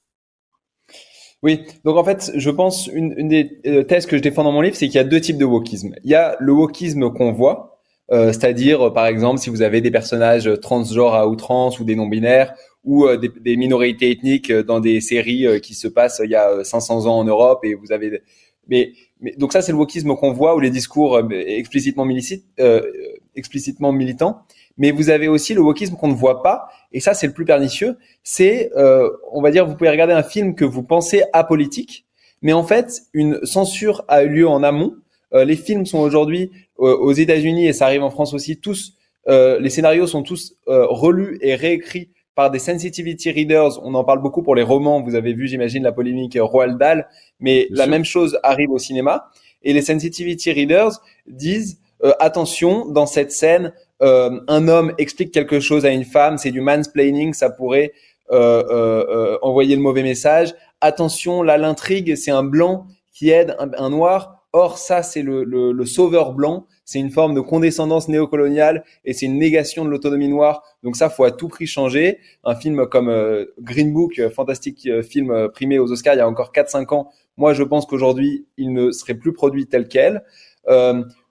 [1.43, 4.61] Oui, donc en fait, je pense une, une des thèses que je défends dans mon
[4.61, 5.93] livre, c'est qu'il y a deux types de wokisme.
[6.03, 7.74] Il y a le wokisme qu'on voit,
[8.11, 12.53] euh, c'est-à-dire par exemple si vous avez des personnages transgenres à outrance ou des non-binaires
[12.83, 17.07] ou euh, des, minorités ethniques dans des séries qui se passent il y a 500
[17.07, 18.21] ans en Europe et vous avez
[18.67, 22.07] mais, mais donc ça c'est le wokisme qu'on voit ou les discours explicitement
[22.59, 22.81] euh,
[23.35, 24.41] explicitement militants.
[24.77, 27.45] Mais vous avez aussi le wokisme qu'on ne voit pas et ça c'est le plus
[27.45, 27.97] pernicieux.
[28.23, 28.71] C'est
[29.31, 32.05] on va dire vous pouvez regarder un film que vous pensez apolitique
[32.43, 34.93] mais en fait une censure a eu lieu en amont.
[35.33, 38.95] Les films sont aujourd'hui aux États-Unis et ça arrive en France aussi, tous
[39.27, 43.83] euh, les scénarios sont tous euh, relus et réécrits par des sensitivity readers.
[43.83, 45.01] On en parle beaucoup pour les romans.
[45.01, 47.07] Vous avez vu, j'imagine, la polémique Roald Dahl,
[47.39, 49.29] mais la même chose arrive au cinéma.
[49.63, 50.91] Et les sensitivity readers
[51.27, 56.51] disent euh, attention, dans cette scène, un homme explique quelque chose à une femme, c'est
[56.51, 57.93] du mansplaining, ça pourrait
[58.29, 60.53] envoyer le mauvais message.
[60.81, 65.85] Attention, là l'intrigue, c'est un blanc qui aide un noir Or, ça, c'est le, le,
[65.85, 66.65] sauveur blanc.
[66.85, 70.63] C'est une forme de condescendance néocoloniale et c'est une négation de l'autonomie noire.
[70.81, 72.19] Donc ça, faut à tout prix changer.
[72.45, 76.21] Un film comme euh, Green Book, euh, fantastique euh, film primé aux Oscars il y
[76.21, 77.11] a encore 4-5 ans.
[77.35, 80.23] Moi, je pense qu'aujourd'hui, il ne serait plus produit tel quel.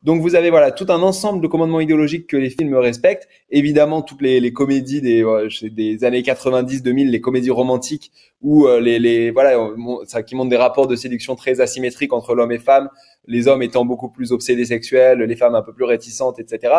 [0.05, 3.27] Donc vous avez voilà tout un ensemble de commandements idéologiques que les films respectent.
[3.51, 5.25] Évidemment toutes les, les comédies des,
[5.73, 8.13] des années 90-2000, les comédies romantiques
[8.47, 9.57] euh, les, les voilà
[10.05, 12.91] ça qui montrent des rapports de séduction très asymétriques entre l'homme et femme,
[13.27, 16.75] les hommes étant beaucoup plus obsédés sexuels, les femmes un peu plus réticentes, etc.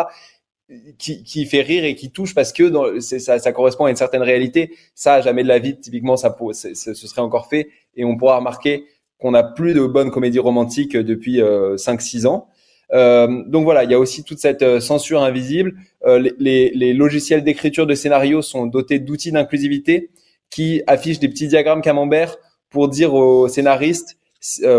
[0.98, 3.96] Qui, qui fait rire et qui touche parce que dans, ça, ça correspond à une
[3.96, 4.72] certaine réalité.
[4.96, 8.84] Ça, jamais de la vie, typiquement, ça, ce serait encore fait et on pourra remarquer
[9.18, 12.48] qu'on n'a plus de bonnes comédies romantiques depuis 5-6 ans.
[12.92, 15.74] Euh, donc voilà, il y a aussi toute cette censure invisible.
[16.04, 20.10] Euh, les, les, logiciels d'écriture de scénarios sont dotés d'outils d'inclusivité
[20.50, 22.36] qui affichent des petits diagrammes camembert
[22.70, 24.18] pour dire aux scénaristes,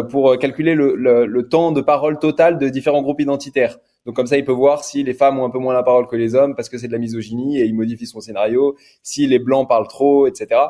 [0.10, 3.78] pour calculer le, le, le, temps de parole total de différents groupes identitaires.
[4.08, 6.08] Donc comme ça, il peut voir si les femmes ont un peu moins la parole
[6.08, 8.78] que les hommes parce que c'est de la misogynie et il modifie son scénario.
[9.04, 10.62] Si les blancs parlent trop, etc.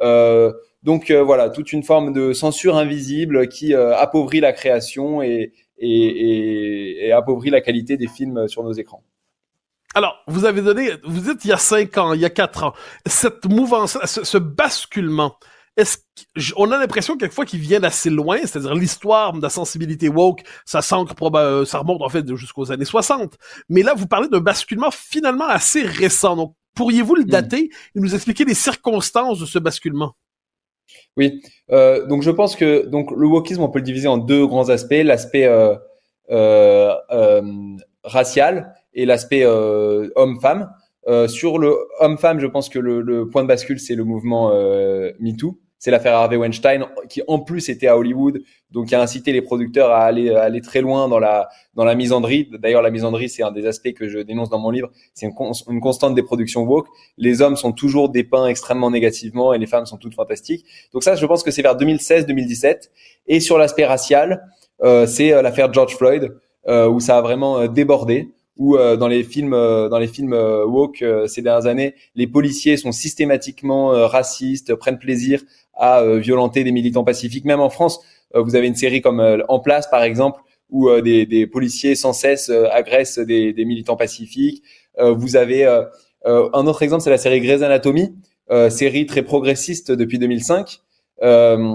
[0.00, 0.52] Euh,
[0.84, 5.52] donc euh, voilà, toute une forme de censure invisible qui euh, appauvrit la création et,
[5.78, 9.02] et, et, appauvrit la qualité des films sur nos écrans.
[9.96, 12.64] Alors, vous avez donné, vous dites il y a cinq ans, il y a quatre
[12.64, 12.74] ans,
[13.06, 15.36] cette mouvance, ce basculement,
[15.76, 15.98] est-ce
[16.54, 20.82] qu'on a l'impression quelquefois qu'il vient d'assez loin, c'est-à-dire l'histoire de la sensibilité woke, ça
[20.82, 23.36] s'ancre euh, ça remonte en fait jusqu'aux années 60.
[23.68, 26.36] Mais là, vous parlez d'un basculement finalement assez récent.
[26.36, 27.28] Donc, pourriez-vous le hmm.
[27.28, 30.14] dater et nous expliquer les circonstances de ce basculement?
[31.16, 34.46] Oui, euh, donc je pense que donc le wokisme, on peut le diviser en deux
[34.46, 35.74] grands aspects l'aspect euh,
[36.30, 37.42] euh, euh
[38.02, 40.68] racial et l'aspect homme-femme.
[41.26, 44.52] sur le homme-femme, je pense que le, le, point de bascule, c'est le mouvement
[45.20, 49.34] MeToo c'est l'affaire Harvey Weinstein qui en plus était à Hollywood, donc qui a incité
[49.34, 52.48] les producteurs à aller aller très loin dans la dans la misandrie.
[52.58, 54.90] D'ailleurs, la misandrie, c'est un des aspects que je dénonce dans mon livre.
[55.12, 55.34] C'est une,
[55.68, 56.86] une, constante des productions woke.
[57.18, 60.64] Les hommes sont toujours dépeints extrêmement négativement et les femmes sont toutes fantastiques.
[60.94, 62.88] Donc ça, je pense que c'est vers 2016-2017.
[63.26, 64.42] Et sur l'aspect racial,
[64.82, 66.32] euh, c'est euh, l'affaire George Floyd
[66.66, 70.32] euh, où ça a vraiment euh, débordé où euh, dans les films dans les films
[70.32, 75.42] woke ces dernières années, les policiers sont systématiquement racistes, prennent plaisir
[75.76, 77.44] à euh, violenter des militants pacifiques.
[77.44, 78.00] Même en France,
[78.34, 80.40] euh, vous avez une série comme euh, En place, par exemple,
[80.70, 84.62] où des, des, policiers sans cesse agressent des, des, militants pacifiques.
[84.98, 85.64] vous avez
[86.24, 88.16] un autre exemple, c'est la série Grey's Anatomy,
[88.70, 90.80] série très progressiste depuis 2005.
[91.22, 91.74] Euh,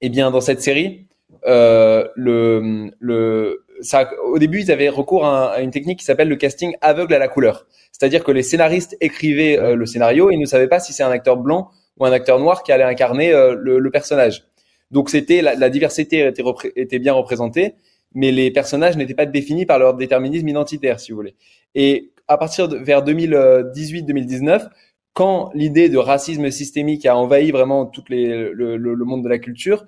[0.00, 1.06] et eh bien, dans cette série,
[1.46, 6.36] euh, le, le, ça, au début, ils avaient recours à, une technique qui s'appelle le
[6.36, 7.66] casting aveugle à la couleur.
[7.92, 11.10] C'est-à-dire que les scénaristes écrivaient le scénario et ils ne savaient pas si c'est un
[11.10, 14.44] acteur blanc ou un acteur noir qui allait incarner euh, le, le, personnage.
[14.90, 16.42] Donc c'était la, la, diversité était,
[16.76, 17.74] était, bien représentée,
[18.14, 21.34] mais les personnages n'étaient pas définis par leur déterminisme identitaire, si vous voulez.
[21.74, 24.68] Et à partir de vers 2018-2019,
[25.12, 29.38] quand l'idée de racisme systémique a envahi vraiment tout les, le, le, monde de la
[29.38, 29.84] culture,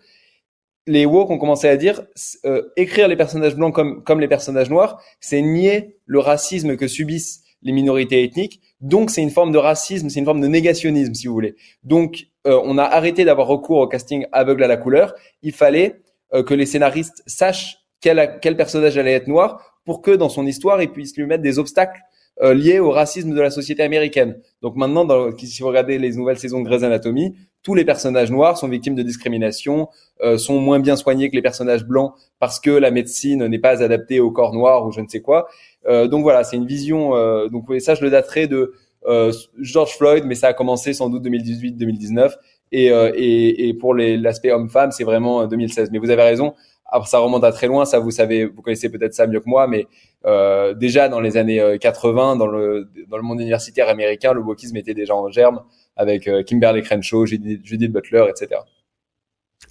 [0.86, 2.02] les woke ont commencé à dire
[2.44, 6.86] euh, écrire les personnages blancs comme, comme les personnages noirs, c'est nier le racisme que
[6.86, 8.60] subissent les minorités ethniques.
[8.80, 11.56] Donc, c'est une forme de racisme, c'est une forme de négationnisme, si vous voulez.
[11.82, 15.14] Donc, euh, on a arrêté d'avoir recours au casting aveugle à la couleur.
[15.42, 16.02] Il fallait
[16.34, 20.46] euh, que les scénaristes sachent quel, quel personnage allait être noir pour que dans son
[20.46, 22.00] histoire, ils puissent lui mettre des obstacles
[22.42, 24.38] euh, liés au racisme de la société américaine.
[24.60, 27.34] Donc maintenant, dans, si vous regardez les nouvelles saisons de Grey's Anatomy,
[27.66, 29.88] tous les personnages noirs sont victimes de discrimination,
[30.36, 34.20] sont moins bien soignés que les personnages blancs parce que la médecine n'est pas adaptée
[34.20, 35.48] au corps noir ou je ne sais quoi.
[35.86, 37.16] Euh, donc voilà, c'est une vision.
[37.16, 38.74] Euh, donc ça, je le daterai de
[39.06, 42.32] euh, George Floyd, mais ça a commencé sans doute 2018-2019.
[42.72, 45.90] Et, et, et, pour l'aspect homme-femme, c'est vraiment 2016.
[45.92, 46.54] Mais vous avez raison.
[47.04, 47.84] Ça remonte à très loin.
[47.84, 49.86] Ça, vous savez, vous connaissez peut-être ça mieux que moi, mais
[50.24, 54.76] euh, déjà dans les années 80, dans le dans le monde universitaire américain, le wokisme
[54.76, 55.62] était déjà en germe
[55.96, 58.60] avec Kimberly Crenshaw, Judith, Judith Butler, etc.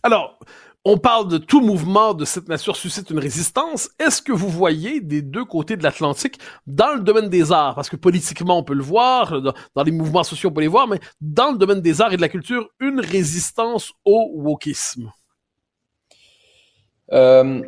[0.03, 0.39] Alors,
[0.87, 3.89] on parle de tout mouvement de cette nature suscite une résistance.
[3.97, 7.73] Est-ce que vous voyez des deux côtés de l'Atlantique dans le domaine des arts?
[7.73, 10.87] Parce que politiquement, on peut le voir, dans les mouvements sociaux, on peut les voir,
[10.87, 15.11] mais dans le domaine des arts et de la culture, une résistance au wokisme.
[17.11, 17.63] Euh,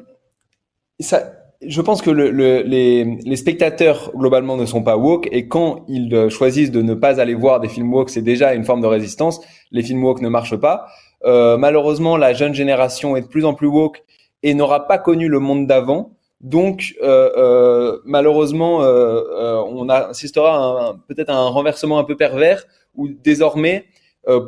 [0.99, 2.29] ça, je pense que le,
[2.61, 7.33] les, spectateurs globalement ne sont pas woke et quand ils choisissent de ne pas aller
[7.33, 9.41] voir des films woke, c'est déjà une forme de résistance.
[9.71, 10.87] Les films woke ne marchent pas.
[11.25, 14.03] Euh, malheureusement, la jeune génération est de plus en plus woke
[14.43, 16.11] et n'aura pas connu le monde d'avant.
[16.41, 22.65] Donc, euh, euh, malheureusement, on assistera peut-être à un renversement un peu pervers
[22.95, 23.85] où désormais,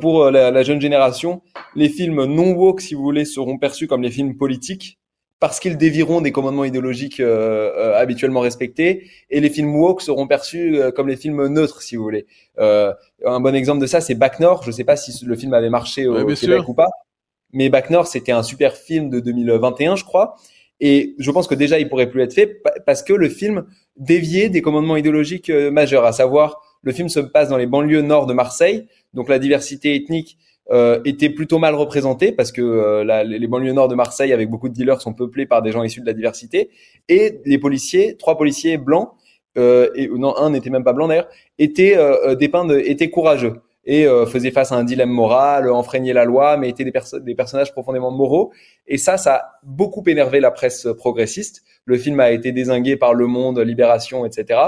[0.01, 1.41] pour la, la, jeune génération,
[1.75, 4.98] les films non woke, si vous voulez, seront perçus comme les films politiques
[5.39, 10.27] parce qu'ils dévieront des commandements idéologiques euh, euh, habituellement respectés, et les films woke seront
[10.27, 12.25] perçus euh, comme les films neutres, si vous voulez.
[12.57, 14.63] un bon exemple de ça, c'est Back North.
[14.63, 16.89] Je ne sais pas si le film avait marché au Québec ou pas,
[17.53, 20.35] mais Back North, c'était un super film de 2021, je crois.
[20.81, 23.65] Et je pense que déjà, il pourrait plus être fait parce que le film
[23.97, 28.25] déviait des commandements idéologiques majeurs, à savoir le film se passe dans les banlieues nord
[28.25, 30.37] de Marseille, donc la diversité ethnique
[30.71, 34.69] euh, était plutôt mal représenté parce que euh, les banlieues nord de Marseille avec beaucoup
[34.69, 36.69] de dealers sont peuplées par des gens issus de la diversité
[37.07, 39.09] et les policiers, trois policiers blancs
[39.57, 41.27] euh, et non un n'était même pas blanc d'ailleurs,
[41.57, 46.23] étaient euh, dépeints de, étaient courageux et faisait face à un dilemme moral, enfreignait la
[46.23, 48.51] loi, mais étaient des, des personnages profondément moraux.
[48.85, 51.63] Et ça, ça a beaucoup énervé la presse progressiste.
[51.85, 54.59] Le film a été désingué par Le Monde, Libération, etc.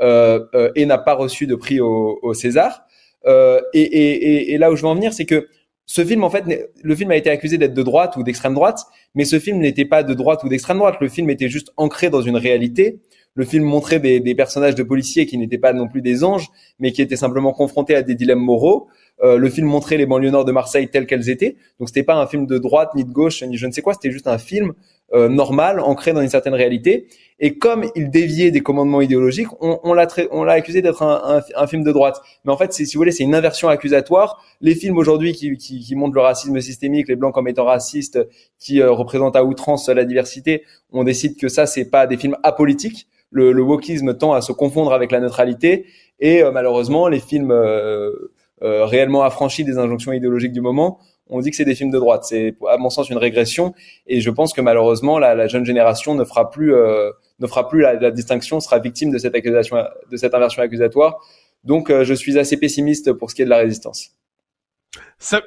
[0.00, 2.86] et n'a pas reçu de prix au, au César.
[3.26, 5.48] Et, et, et, là où je veux en venir, c'est que
[5.86, 6.44] ce film, en fait,
[6.82, 8.80] le film a été accusé d'être de droite ou d'extrême droite,
[9.14, 10.96] mais ce film n'était pas de droite ou d'extrême droite.
[11.00, 13.00] Le film était juste ancré dans une réalité.
[13.34, 16.48] Le film montrait des, des personnages de policiers qui n'étaient pas non plus des anges,
[16.78, 18.88] mais qui étaient simplement confrontés à des dilemmes moraux.
[19.22, 21.56] Euh, le film montrait les banlieues nord de Marseille telles qu'elles étaient.
[21.78, 23.94] Donc c'était pas un film de droite ni de gauche ni je ne sais quoi.
[23.94, 24.72] C'était juste un film
[25.12, 27.06] euh, normal, ancré dans une certaine réalité.
[27.38, 31.42] Et comme il déviait des commandements idéologiques, on, l'a on l'a accusé d'être un, un,
[31.54, 32.20] un, film de droite.
[32.44, 34.42] Mais en fait, si vous voulez, c'est une inversion accusatoire.
[34.60, 38.18] Les films aujourd'hui qui, qui, qui, montrent le racisme systémique, les blancs comme étant racistes,
[38.58, 42.36] qui euh, représentent à outrance la diversité, on décide que ça, c'est pas des films
[42.42, 43.08] apolitiques.
[43.30, 45.86] Le, le wokisme tend à se confondre avec la neutralité.
[46.20, 48.32] Et euh, malheureusement, les films euh,
[48.64, 50.98] réellement affranchis des injonctions idéologiques du moment
[51.30, 52.24] on dit que c'est des films de droite.
[52.24, 53.72] C'est à mon sens une régression
[54.06, 57.68] et je pense que malheureusement la, la jeune génération ne fera plus euh, ne fera
[57.68, 59.76] plus la, distinction, sera victime de cette accusation,
[60.10, 61.20] de cette inversion accusatoire.
[61.64, 64.10] Donc, euh, je suis assez pessimiste pour ce qui est de la résistance.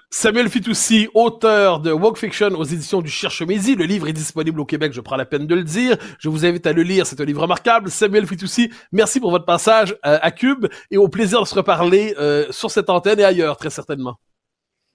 [0.10, 3.76] Samuel Fitoussi, auteur de Walk Fiction aux éditions du Cherche Midi.
[3.76, 5.98] Le livre est disponible au Québec, je prends la peine de le dire.
[6.20, 7.90] Je vous invite à le lire, c'est un livre remarquable.
[7.90, 12.16] Samuel Fitoussi, merci pour votre passage euh, à Cube et au plaisir de se reparler
[12.20, 14.16] euh, sur cette antenne et ailleurs, très certainement.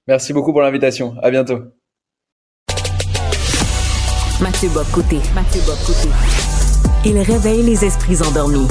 [0.09, 1.15] Merci beaucoup pour l'invitation.
[1.23, 1.61] À bientôt.
[4.41, 4.87] Mathieu Bob
[5.35, 5.79] Mathieu Bob
[7.05, 8.69] il réveille les esprits endormis.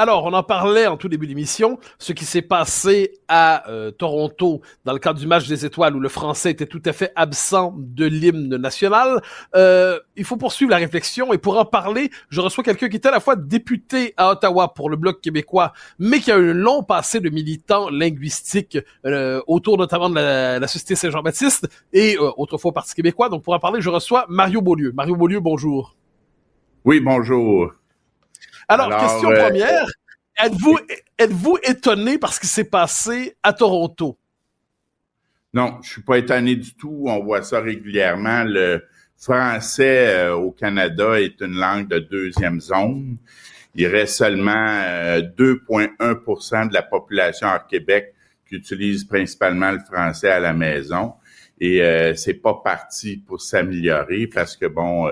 [0.00, 4.60] Alors, on en parlait en tout début d'émission, ce qui s'est passé à euh, Toronto
[4.84, 7.74] dans le cadre du match des étoiles où le français était tout à fait absent
[7.76, 9.20] de l'hymne national.
[9.56, 13.06] Euh, il faut poursuivre la réflexion et pour en parler, je reçois quelqu'un qui est
[13.06, 16.84] à la fois député à Ottawa pour le Bloc québécois, mais qui a un long
[16.84, 22.94] passé de militant linguistique euh, autour notamment de la, Société Saint-Jean-Baptiste et autrefois au Parti
[22.94, 23.30] québécois.
[23.30, 24.92] Donc pour en parler, je reçois Mario Beaulieu.
[24.94, 25.96] Mario Beaulieu, bonjour.
[26.84, 27.72] Oui, bonjour.
[28.68, 29.86] Alors, question première.
[30.40, 30.78] Êtes-vous
[31.18, 34.16] êtes-vous étonné par ce qui s'est passé à Toronto?
[35.54, 37.04] Non, je suis pas étonné du tout.
[37.06, 38.44] On voit ça régulièrement.
[38.44, 38.84] Le
[39.16, 43.16] français euh, au Canada est une langue de deuxième zone.
[43.74, 48.14] Il reste seulement 2,1% euh, de la population hors Québec
[48.48, 51.14] qui utilise principalement le français à la maison.
[51.60, 55.10] Et euh, c'est pas parti pour s'améliorer parce que bon,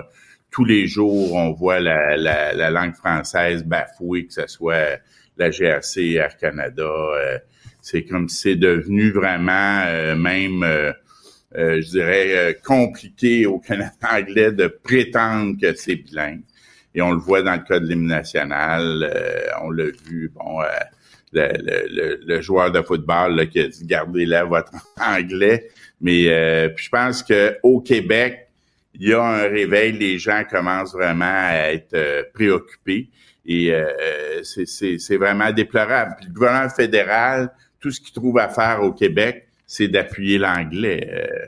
[0.57, 4.99] tous les jours, on voit la, la, langue française bafouée, que ce soit
[5.37, 6.81] la GRC, Air Canada.
[6.83, 7.37] Euh,
[7.79, 10.93] c'est comme si c'est devenu vraiment euh, même, euh,
[11.53, 16.41] je dirais, compliqué au Canada anglais de prétendre que c'est bilingue.
[16.95, 19.13] Et on le voit dans le cas de l'hymne national.
[19.61, 20.61] on l'a vu, bon,
[21.33, 25.67] le, joueur de football qui a dit gardez là votre anglais.
[26.01, 28.46] Mais je pense que au Québec,
[28.99, 33.09] il y a un réveil, les gens commencent vraiment à être euh, préoccupés
[33.45, 36.15] et euh, c'est vraiment déplorable.
[36.25, 41.07] le gouvernement fédéral, tout ce qu'il trouve à faire au Québec, c'est d'appuyer l'anglais.
[41.11, 41.47] Euh,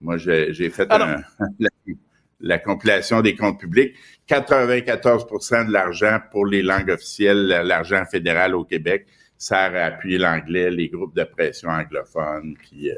[0.00, 0.88] moi, j'ai fait
[2.40, 3.94] la, compilation des comptes publics.
[4.28, 10.70] 94% de l'argent pour les langues officielles, l'argent fédéral au Québec, sert à appuyer l'anglais,
[10.70, 12.90] les groupes de pression anglophones, puis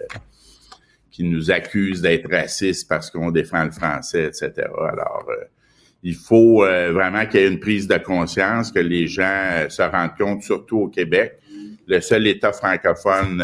[1.18, 4.52] qui nous accusent d'être racistes parce qu'on défend le français, etc.
[4.78, 5.46] Alors, euh,
[6.04, 9.68] il faut euh, vraiment qu'il y ait une prise de conscience, que les gens euh,
[9.68, 11.40] se rendent compte, surtout au Québec,
[11.88, 13.42] le seul État francophone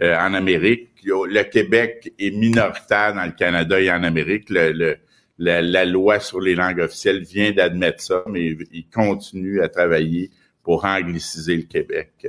[0.00, 0.88] en Amérique.
[1.04, 4.50] Le Québec est minoritaire dans le Canada et en Amérique.
[4.50, 4.96] Le,
[5.38, 10.30] la, loi sur les langues officielles vient d'admettre ça, mais il continue à travailler
[10.64, 12.26] pour angliciser le Québec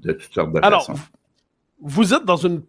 [0.00, 0.94] de toutes sortes de façons
[1.80, 2.62] vous êtes dans une,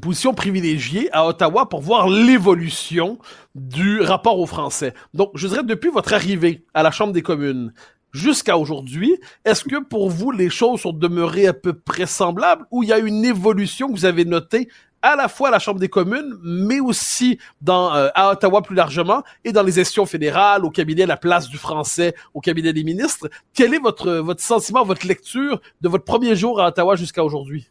[0.00, 3.18] position privilégiée à Ottawa pour voir l'évolution
[3.54, 4.92] du rapport aux Français.
[5.14, 7.72] Donc, je dirais, depuis votre arrivée à la Chambre des communes
[8.10, 12.82] jusqu'à aujourd'hui, est-ce que pour vous, les choses sont demeurées à peu près semblables ou
[12.82, 14.68] il y a une évolution que vous avez notée
[15.00, 18.76] à la fois à la Chambre des communes, mais aussi dans, euh, à Ottawa plus
[18.76, 22.84] largement, et dans les gestions fédérales, au cabinet La Place du Français, au cabinet des
[22.84, 23.28] ministres?
[23.54, 27.68] Quel est votre, votre sentiment, votre lecture de votre premier jour à Ottawa jusqu'à aujourd'hui?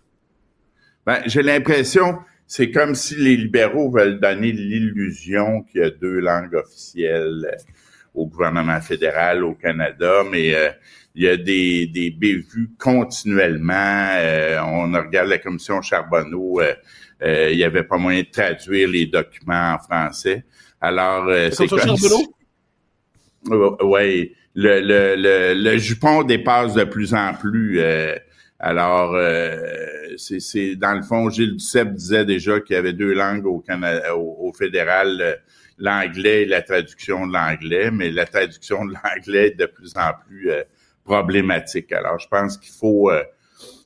[1.06, 6.20] Ben, j'ai l'impression, c'est comme si les libéraux veulent donner l'illusion qu'il y a deux
[6.20, 7.58] langues officielles euh,
[8.14, 10.70] au gouvernement fédéral au Canada, mais euh,
[11.16, 14.10] il y a des, des bévues continuellement.
[14.18, 16.62] Euh, on regarde la commission Charbonneau,
[17.24, 20.44] il y avait pas moyen de traduire les documents en français.
[20.80, 22.08] Alors, c'est comme si...
[23.84, 27.80] Oui, le, le, le, jupon dépasse de plus en plus.
[28.62, 33.14] Euh, alors, euh, c'est dans le fond, Gilles Duceppe disait déjà qu'il y avait deux
[33.14, 35.42] langues au, Canada, au, fédéral,
[35.78, 40.12] l'anglais et la traduction de l'anglais, mais la traduction de l'anglais est de plus en
[40.28, 40.52] plus
[41.04, 41.92] problématique.
[41.92, 43.12] Alors, je pense qu'il faut,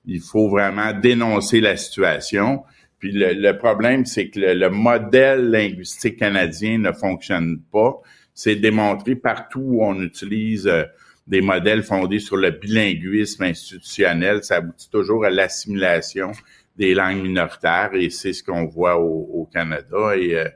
[0.05, 2.63] il faut vraiment dénoncer la situation.
[2.99, 8.01] Puis le, problème, c'est que le, modèle linguistique canadien ne fonctionne pas.
[8.33, 10.83] C'est démontré partout où on utilise euh,
[11.27, 14.43] des modèles fondés sur le bilinguisme institutionnel.
[14.43, 16.31] Ça aboutit toujours à l'assimilation
[16.77, 20.15] des langues minoritaires et c'est ce qu'on voit au, Canada.
[20.17, 20.47] Et euh,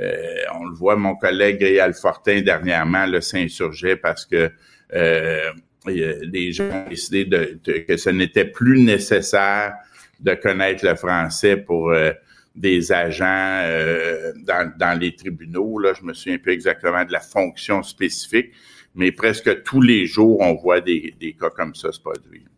[0.00, 4.50] euh, on le voit, mon collègue Réal Fortin dernièrement s'insurgeait parce que
[5.86, 7.28] les gens ont décidé
[7.86, 9.74] que ce n'était plus nécessaire
[10.20, 12.12] de connaître le français pour euh,
[12.54, 15.78] des agents euh, dans, dans, les tribunaux.
[15.78, 18.52] Là, je me souviens plus exactement de la fonction spécifique,
[18.94, 22.50] mais presque tous les jours, on voit des, des cas comme ça se produire.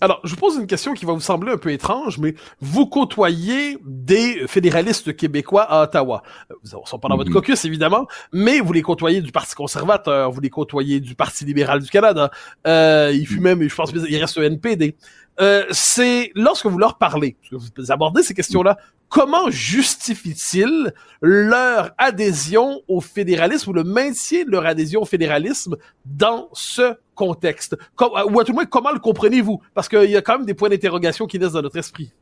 [0.00, 2.86] Alors, je vous pose une question qui va vous sembler un peu étrange, mais vous
[2.86, 6.22] côtoyez des fédéralistes québécois à Ottawa.
[6.64, 7.34] Ils sont pas dans votre mhm.
[7.34, 11.80] caucus, évidemment, mais vous les côtoyez du Parti conservateur, vous les côtoyez du Parti libéral
[11.80, 12.30] du Canada.
[12.66, 13.42] Euh, il fut mhm.
[13.42, 14.96] même, je pense, il reste au NPD.
[15.40, 18.76] Euh, c'est lorsque vous leur parlez, vous abordez ces questions-là,
[19.08, 26.48] comment justifient-ils leur adhésion au fédéralisme ou le maintien de leur adhésion au fédéralisme dans
[26.52, 27.76] ce contexte?
[27.98, 29.60] ou à tout le moins, comment le comprenez-vous?
[29.74, 32.12] Parce qu'il y a quand même des points d'interrogation qui naissent dans notre esprit.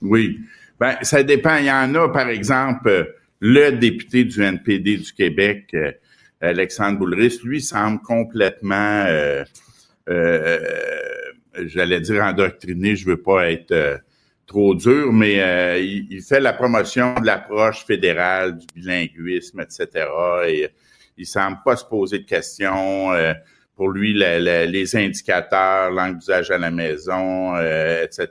[0.00, 0.38] Oui.
[0.80, 1.56] Ben, ça dépend.
[1.56, 5.92] Il y en a, par exemple, le député du NPD du Québec, euh,
[6.40, 9.44] Alexandre Boulris, lui semble complètement euh,
[10.08, 10.58] euh
[11.66, 13.96] j'allais dire endoctriné, je veux pas être euh,
[14.46, 20.06] trop dur, mais euh, il, fait la promotion de l'approche fédérale, du bilinguisme, etc.
[20.46, 20.68] Et
[21.16, 23.12] il semble pas se poser de questions.
[23.12, 23.32] Euh,
[23.76, 27.56] pour lui, les indicateurs, langue d'usage à la maison,
[28.02, 28.26] etc.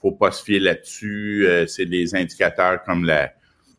[0.00, 1.46] faut pas se fier là-dessus.
[1.68, 3.30] c'est des indicateurs comme la,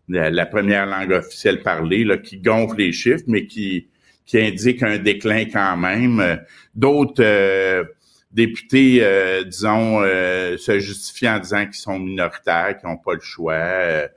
[0.07, 3.89] la, première langue officielle parlée là, qui gonfle les chiffres, mais qui
[4.25, 6.39] qui indique un déclin quand même.
[6.75, 7.87] D'autres
[8.37, 13.19] députés, euh, disons, euh, se justifient en disant qu'ils sont minoritaires, qu'ils n'ont pas le
[13.19, 13.53] choix.
[13.53, 14.07] Euh,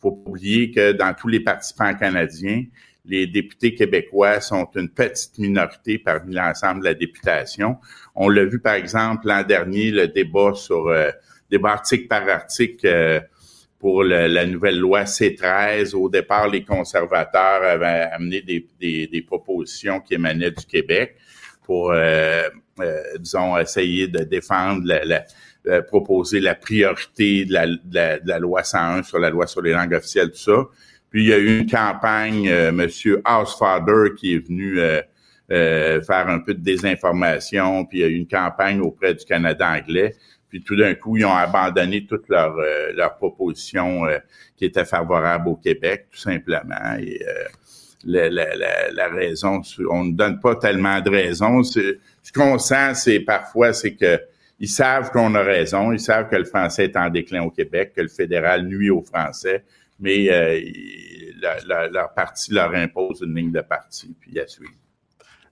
[0.00, 2.64] faut pas oublier que dans tous les participants canadiens,
[3.04, 7.76] les députés québécois sont une petite minorité parmi l'ensemble de la députation.
[8.14, 11.10] On l'a vu, par exemple, l'an dernier, le débat sur euh,
[11.50, 13.22] débat article par article
[13.78, 15.94] pour la nouvelle loi C13.
[15.94, 21.16] Au départ, les conservateurs avaient amené des, des, des propositions qui émanaient du Québec
[21.62, 22.48] pour euh,
[23.18, 25.24] disons, essayer de défendre, la,
[25.68, 29.72] euh, proposer la priorité de la, de, la, loi 101 sur la loi sur les
[29.72, 30.64] langues officielles, tout ça.
[31.10, 35.02] Puis il y a eu une campagne, euh, Monsieur Housefather qui est venu euh,
[36.02, 39.68] faire un peu de désinformation, puis il y a eu une campagne auprès du Canada
[39.68, 40.14] anglais.
[40.48, 42.56] Puis tout d'un coup, ils ont abandonné toutes leurs
[42.94, 44.02] leurs propositions
[44.56, 46.96] qui étaient favorables au Québec, tout simplement.
[47.00, 47.20] Et
[48.04, 48.46] la, la,
[48.92, 51.62] la, raison, on ne donne pas tellement de raisons.
[52.26, 54.20] Ce qu'on sent, c'est parfois, c'est que
[54.58, 57.92] ils savent qu'on a raison, ils savent que le français est en déclin au Québec,
[57.94, 59.64] que le fédéral nuit au français,
[60.00, 60.60] mais euh,
[61.92, 64.72] leur parti leur impose une ligne de parti, puis à suivre.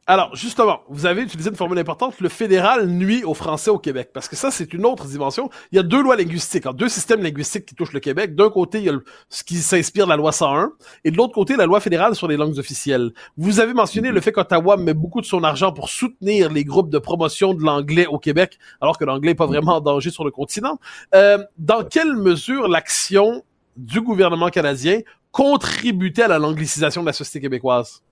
[0.07, 4.11] Alors, justement, vous avez utilisé une formule importante, le fédéral nuit aux Français au Québec,
[4.13, 5.49] parce que ça, c'est une autre dimension.
[5.73, 8.35] Il y a deux lois linguistiques, deux systèmes linguistiques qui touchent le Québec.
[8.35, 8.99] D'un côté, il y a
[9.31, 10.73] ce qui s'inspire de la loi 101,
[11.05, 13.13] et de l'autre côté, la loi fédérale sur les langues officielles.
[13.39, 16.91] Vous avez mentionné le fait qu'Ottawa met beaucoup de son argent pour soutenir les groupes
[16.91, 20.25] de promotion de l'anglais au Québec, alors que l'anglais n'est pas vraiment en danger sur
[20.25, 20.79] le continent.
[21.15, 23.43] Euh, dans quelle mesure l'action
[23.79, 25.01] du gouvernement canadien
[25.33, 28.03] contribue-t-elle à l'anglicisation de la société québécoise?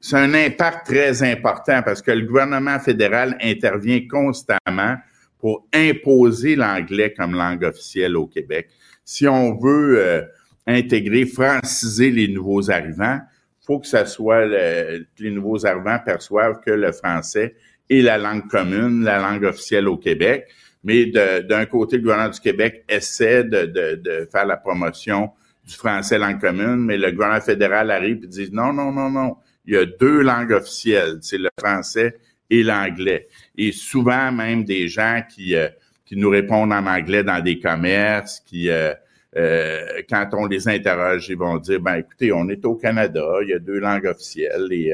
[0.00, 4.96] C'est un impact très important parce que le gouvernement fédéral intervient constamment
[5.38, 8.68] pour imposer l'anglais comme langue officielle au Québec.
[9.04, 10.22] Si on veut euh,
[10.66, 13.20] intégrer, franciser les nouveaux arrivants,
[13.66, 17.54] faut que ça soit le, les nouveaux arrivants perçoivent que le français
[17.90, 20.46] est la langue commune, la langue officielle au Québec.
[20.84, 25.30] Mais d'un côté, le gouvernement du Québec essaie de, de, de, faire la promotion
[25.66, 29.36] du français langue commune, mais le gouvernement fédéral arrive et dit non, non, non, non
[29.66, 32.16] il y a deux langues officielles, c'est le français
[32.48, 33.28] et l'anglais.
[33.56, 35.68] Et souvent même des gens qui, euh,
[36.04, 38.94] qui nous répondent en anglais dans des commerces, qui euh,
[39.36, 43.48] euh, quand on les interroge, ils vont dire ben écoutez, on est au Canada, il
[43.48, 44.92] y a deux langues officielles et,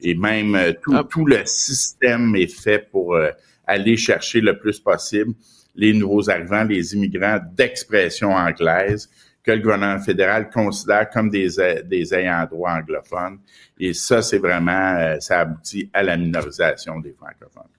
[0.00, 1.06] et même tout, ah.
[1.08, 3.16] tout le système est fait pour
[3.66, 5.34] aller chercher le plus possible
[5.76, 9.08] les nouveaux arrivants, les immigrants d'expression anglaise
[9.48, 11.48] que le gouvernement fédéral considère comme des,
[11.84, 13.38] des ayants droit anglophones.
[13.80, 17.70] Et ça, c'est vraiment, euh, ça aboutit à la minorisation des francophones.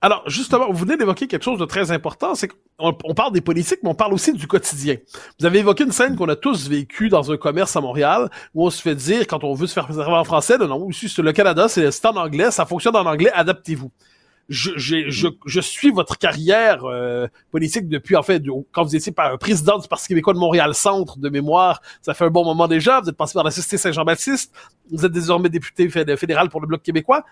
[0.00, 3.40] Alors, justement, vous venez d'évoquer quelque chose de très important, c'est qu'on on parle des
[3.40, 4.98] politiques, mais on parle aussi du quotidien.
[5.40, 8.64] Vous avez évoqué une scène qu'on a tous vécue dans un commerce à Montréal, où
[8.64, 11.12] on se fait dire, quand on veut se faire préserver en français, non, non, ici,
[11.20, 13.90] le Canada, c'est en anglais, ça fonctionne en anglais, adaptez-vous.
[14.48, 18.42] Je, je, je, suis votre carrière euh, politique depuis, en fait,
[18.72, 22.44] quand vous étiez président du Parti québécois de Montréal-Centre, de mémoire, ça fait un bon
[22.44, 24.52] moment déjà, vous êtes passé par la Société Saint-Jean-Baptiste,
[24.90, 27.24] vous êtes désormais député fédéral pour le Bloc québécois.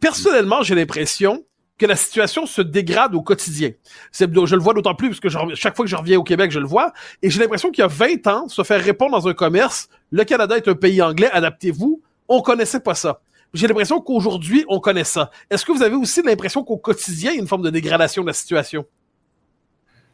[0.00, 1.44] Personnellement, j'ai l'impression
[1.78, 3.70] que la situation se dégrade au quotidien.
[4.12, 6.58] je le vois d'autant plus parce que chaque fois que je reviens au Québec, je
[6.58, 6.92] le vois.
[7.22, 10.24] Et j'ai l'impression qu'il y a 20 ans, se faire répondre dans un commerce, le
[10.24, 13.20] Canada est un pays anglais, adaptez-vous, on connaissait pas ça.
[13.54, 15.30] J'ai l'impression qu'aujourd'hui, on connaît ça.
[15.48, 18.22] Est-ce que vous avez aussi l'impression qu'au quotidien, il y a une forme de dégradation
[18.22, 18.84] de la situation?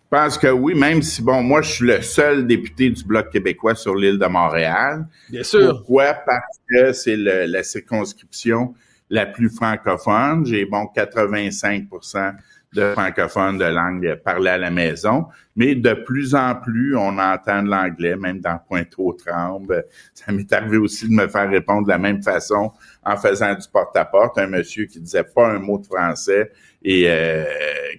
[0.04, 3.30] Je pense que oui, même si, bon, moi, je suis le seul député du Bloc
[3.30, 5.08] québécois sur l'île de Montréal.
[5.28, 5.78] Bien sûr.
[5.78, 6.14] Pourquoi?
[6.14, 8.74] Parce que c'est la circonscription
[9.10, 10.46] la plus francophone.
[10.46, 12.34] J'ai bon 85%
[12.74, 17.62] de francophones de langue parlée à la maison, mais de plus en plus, on entend
[17.62, 19.84] de l'anglais, même dans Pointe-aux-Trembles.
[20.12, 22.72] Ça m'est arrivé aussi de me faire répondre de la même façon
[23.04, 24.38] en faisant du porte-à-porte.
[24.38, 26.50] Un monsieur qui disait pas un mot de français
[26.82, 27.44] et euh,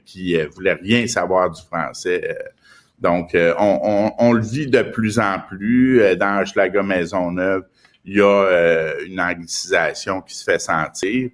[0.06, 2.38] qui euh, voulait rien savoir du français.
[3.00, 7.64] Donc, euh, on, le vit de plus en plus dans Maison Maisonneuve
[8.06, 11.30] il y a euh, une anglicisation qui se fait sentir.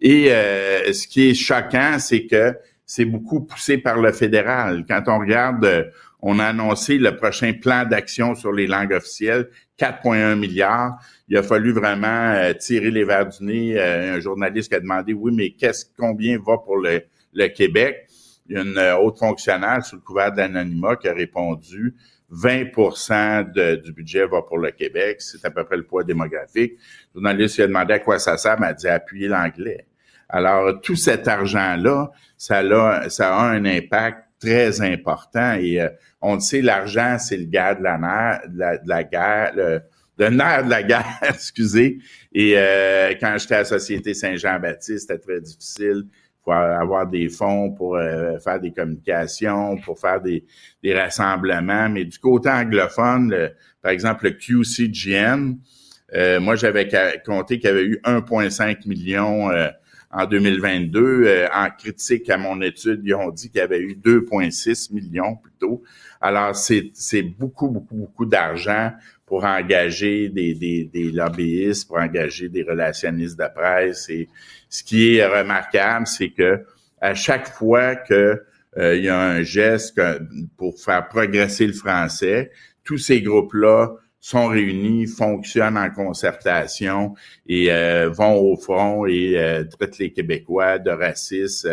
[0.00, 2.54] Et euh, ce qui est choquant, c'est que
[2.84, 4.84] c'est beaucoup poussé par le fédéral.
[4.88, 5.84] Quand on regarde, euh,
[6.20, 9.48] on a annoncé le prochain plan d'action sur les langues officielles,
[9.78, 10.98] 4,1 milliards.
[11.28, 13.80] Il a fallu vraiment tirer les verres du nez.
[13.80, 18.06] un journaliste qui a demandé, oui, mais qu'est-ce combien va pour le, Québec?
[18.48, 21.94] Une haute fonctionnaire sous le couvert d'anonymat qui a répondu
[22.32, 25.20] 20% du budget va pour le Québec.
[25.20, 26.74] C'est à peu près le poids démographique.
[27.14, 29.86] Le journaliste lui a demandé à quoi ça sert, mais a dit appuyer l'anglais.
[30.28, 35.54] Alors, tout cet argent-là, ça a un impact très important.
[35.54, 35.88] Et euh,
[36.20, 39.52] on le sait, l'argent, c'est le gars de la, nerf, de la, de la guerre,
[39.56, 39.80] le,
[40.18, 41.98] le nerf de la guerre, excusez.
[42.32, 46.04] Et euh, quand j'étais à la Société Saint-Jean-Baptiste, c'était très difficile
[46.42, 50.44] pour avoir des fonds pour euh, faire des communications, pour faire des,
[50.80, 51.88] des, rassemblements.
[51.88, 53.50] Mais du côté anglophone,
[53.82, 55.56] par exemple, le QCGN,
[56.14, 56.88] euh, moi, j'avais
[57.24, 59.68] compté qu'il y avait eu 1,5 million euh,
[60.16, 61.46] en 2022.
[61.52, 65.82] en critique à mon étude, ils ont dit qu'il y avait eu 2,6 millions plutôt.
[66.20, 68.92] Alors, c'est beaucoup, beaucoup, beaucoup d'argent
[69.26, 74.08] pour engager des, des, des, lobbyistes, pour engager des relationnistes de presse.
[74.08, 74.28] Et
[74.70, 76.64] ce qui est remarquable, c'est que
[77.00, 78.42] à chaque fois que
[78.78, 80.00] euh, y a un geste
[80.56, 82.52] pour faire progresser le français,
[82.84, 83.96] tous ces groupes-là
[84.26, 87.14] sont réunis, fonctionnent en concertation
[87.46, 91.68] et euh, vont au front et euh, traitent les Québécois de racistes.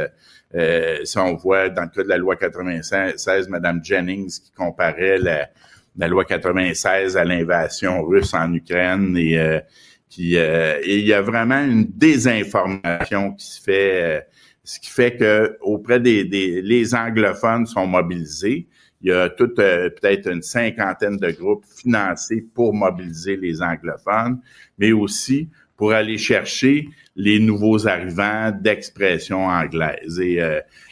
[0.53, 5.17] Euh, si on voit dans le cas de la loi 96, Mme Jennings qui comparait
[5.17, 9.59] la, loi 96 à l'invasion russe en Ukraine et euh,
[10.07, 14.21] qui euh, il y a vraiment une désinformation qui se fait, euh,
[14.63, 18.67] ce qui fait que auprès des, des les anglophones sont mobilisés.
[19.03, 24.39] Il y a toute peut-être une cinquantaine de groupes financés pour mobiliser les anglophones,
[24.77, 30.19] mais aussi pour aller chercher les nouveaux arrivants d'expression anglaise.
[30.19, 30.39] Et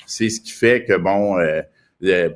[0.05, 1.37] c'est ce qui fait que bon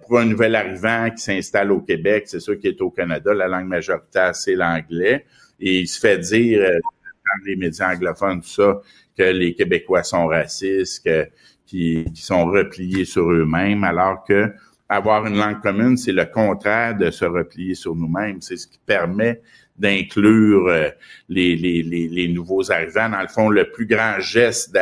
[0.04, 3.48] pour un nouvel arrivant qui s'installe au Québec, c'est sûr qu'il est au Canada, la
[3.48, 5.26] langue majoritaire, c'est l'anglais.
[5.60, 8.82] Et il se fait dire euh, dans les médias anglophones, tout ça,
[9.18, 11.28] que les Québécois sont racistes, que,
[11.66, 14.52] qui, sont repliés sur eux-mêmes, alors que
[14.90, 18.42] avoir une langue commune, c'est le contraire de se replier sur nous-mêmes.
[18.42, 19.42] C'est ce qui permet
[19.78, 20.90] d'inclure euh,
[21.28, 23.10] les, les, les, nouveaux arrivants.
[23.10, 24.76] Dans le fond, le plus grand geste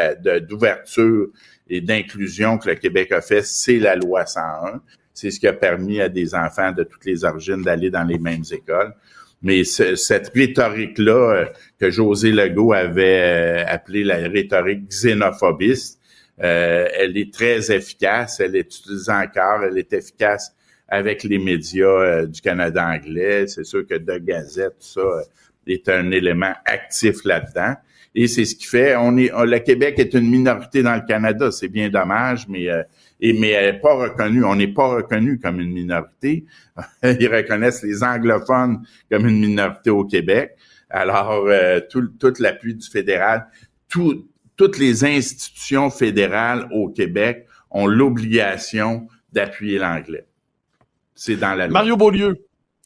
[0.47, 1.28] d'ouverture
[1.70, 4.82] et d'inclusion que le Québec a fait, c'est la loi 101.
[5.14, 8.20] C'est ce qui a permis à des enfants de toutes les origines d'aller dans les
[8.20, 8.93] mêmes écoles.
[9.41, 11.45] Mais cette rhétorique-là euh,
[11.80, 15.99] que José Legault avait euh, appelée la rhétorique xénophobiste,
[16.41, 20.55] euh, elle est très efficace, elle est utilisée encore, elle est efficace
[20.88, 23.47] avec les médias du Canada anglais.
[23.47, 25.23] C'est sûr que de Gazette, tout ça
[25.67, 27.75] est un élément actif là-dedans.
[28.15, 31.49] Et c'est ce qui fait, on est, le Québec est une minorité dans le Canada,
[31.51, 32.84] c'est bien dommage, mais euh,
[33.19, 36.45] mais elle n'est pas reconnue, on n'est pas reconnu comme une minorité.
[37.03, 40.55] Ils reconnaissent les anglophones comme une minorité au Québec.
[40.89, 43.47] Alors euh, tout, tout l'appui du fédéral,
[43.89, 50.26] tout, toutes les institutions fédérales au Québec ont l'obligation d'appuyer l'anglais.
[51.16, 51.74] C'est dans la loi.
[51.74, 52.36] Mario Beaulieu,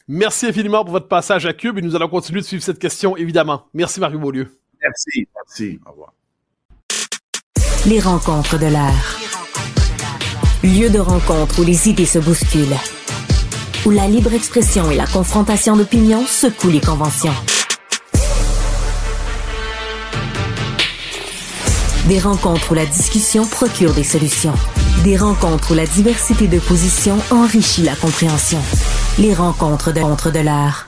[0.09, 3.17] Merci infiniment pour votre passage à Cube et nous allons continuer de suivre cette question,
[3.17, 3.65] évidemment.
[3.73, 4.57] Merci, Mario Beaulieu.
[4.81, 5.79] Merci, merci.
[5.85, 6.13] Au revoir.
[7.85, 9.17] Les rencontres de l'art.
[10.63, 12.77] Lieu de rencontre où les idées se bousculent.
[13.85, 17.35] Où la libre expression et la confrontation d'opinions secouent les conventions.
[22.07, 24.53] Des rencontres où la discussion procure des solutions.
[25.03, 28.59] Des rencontres où la diversité de positions enrichit la compréhension.
[29.19, 30.87] Les rencontres de, rencontres de l'art.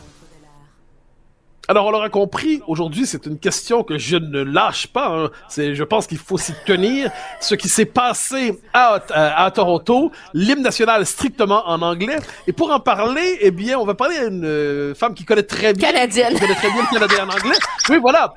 [1.67, 5.09] Alors, on l'aura compris, aujourd'hui, c'est une question que je ne lâche pas.
[5.09, 5.29] Hein.
[5.49, 7.11] C'est, je pense qu'il faut s'y tenir.
[7.41, 12.17] Ce qui s'est passé à, à, à Toronto, l'hymne national strictement en anglais.
[12.47, 15.43] Et pour en parler, eh bien, on va parler à une euh, femme qui connaît
[15.43, 15.91] très bien...
[15.91, 16.33] Canadienne.
[16.35, 17.57] Qui connaît très bien le Canadien en anglais.
[17.89, 18.33] Oui, voilà.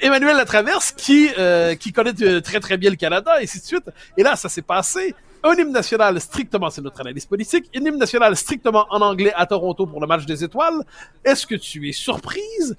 [0.00, 3.64] Emmanuel Latraverse qui euh, qui connaît euh, très très bien le Canada et ainsi de
[3.64, 3.90] suite.
[4.16, 5.14] Et là, ça s'est passé.
[5.44, 9.46] Un hymne national strictement, c'est notre analyse politique, un hymne national strictement en anglais à
[9.46, 10.82] Toronto pour le match des étoiles.
[11.24, 12.76] Est-ce que tu es surprise?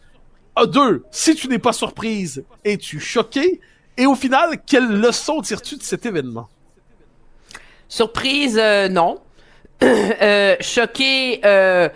[0.55, 3.61] Ah, deux, si tu n'es pas surprise, es-tu choquée?
[3.95, 6.49] Et au final, quelle leçon tires-tu de cet événement?
[7.87, 9.19] Surprise, euh, non.
[9.83, 11.89] euh, choquée, euh,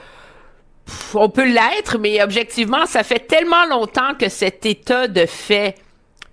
[1.13, 5.75] on peut l'être, mais objectivement, ça fait tellement longtemps que cet état de fait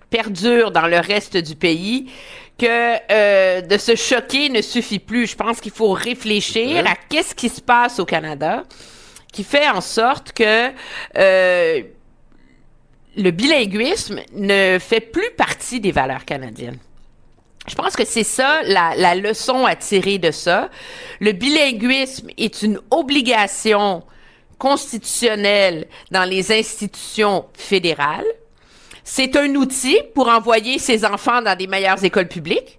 [0.09, 2.11] perdure dans le reste du pays
[2.57, 5.27] que euh, de se choquer ne suffit plus.
[5.27, 8.63] Je pense qu'il faut réfléchir à qu'est-ce qui se passe au Canada
[9.31, 10.71] qui fait en sorte que
[11.17, 11.81] euh,
[13.15, 16.77] le bilinguisme ne fait plus partie des valeurs canadiennes.
[17.67, 20.69] Je pense que c'est ça la, la leçon à tirer de ça.
[21.19, 24.03] Le bilinguisme est une obligation
[24.61, 28.27] constitutionnelle dans les institutions fédérales.
[29.03, 32.77] C'est un outil pour envoyer ses enfants dans des meilleures écoles publiques.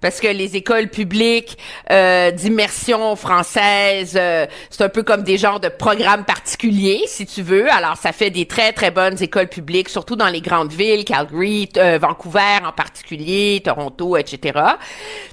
[0.00, 1.58] Parce que les écoles publiques
[1.90, 7.42] euh, d'immersion française, euh, c'est un peu comme des genres de programmes particuliers, si tu
[7.42, 7.70] veux.
[7.70, 11.68] Alors, ça fait des très, très bonnes écoles publiques, surtout dans les grandes villes, Calgary,
[11.76, 14.60] euh, Vancouver en particulier, Toronto, etc.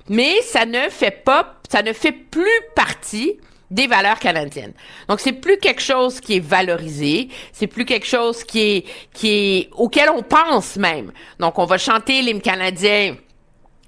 [0.10, 3.38] Mais ça ne fait pas, ça ne fait plus partie
[3.72, 4.74] des valeurs canadiennes.
[5.08, 9.30] Donc c'est plus quelque chose qui est valorisé, c'est plus quelque chose qui est qui
[9.30, 11.12] est auquel on pense même.
[11.40, 13.16] Donc on va chanter l'hymne canadien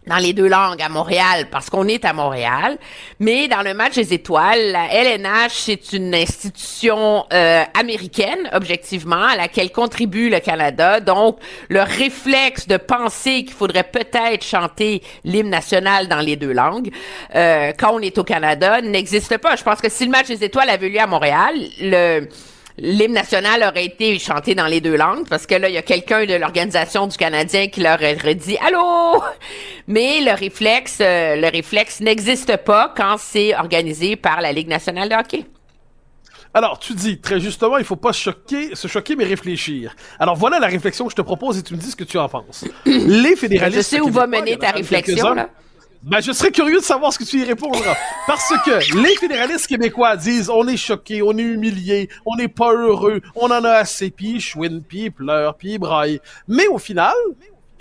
[0.08, 2.78] dans les deux langues à Montréal parce qu'on est à Montréal,
[3.20, 9.36] mais dans le match des étoiles, la LNH c'est une institution euh, américaine objectivement à
[9.36, 11.00] laquelle contribue le Canada.
[11.00, 11.38] Donc
[11.70, 16.92] le réflexe de penser qu'il faudrait peut-être chanter l'hymne national dans les deux langues
[17.36, 19.56] euh, quand on est au Canada n'existe pas.
[19.56, 22.28] Je pense que si le match des étoiles avait lieu à Montréal, le
[22.78, 25.82] l'hymne national aurait été chanté dans les deux langues parce que là, il y a
[25.82, 29.22] quelqu'un de l'organisation du Canadien qui leur aurait dit allô.
[29.88, 35.10] Mais le réflexe, euh, le réflexe n'existe pas quand c'est organisé par la Ligue nationale
[35.10, 35.46] de hockey.
[36.54, 39.96] Alors, tu dis très justement, il faut pas se choquer, se choquer, mais réfléchir.
[40.20, 42.18] Alors voilà la réflexion que je te propose et tu me dis ce que tu
[42.18, 42.66] en penses.
[42.86, 43.78] Les fédéralistes.
[43.78, 45.50] Je sais où va mener ta réflexion là.
[46.08, 47.96] Ben, je serais curieux de savoir ce que tu y répondras.
[48.28, 52.74] Parce que les fédéralistes québécois disent on est choqués, on est humiliés, on n'est pas
[52.74, 56.20] heureux, on en a assez, puis ils chouinent, puis ils.
[56.48, 57.14] Mais au final,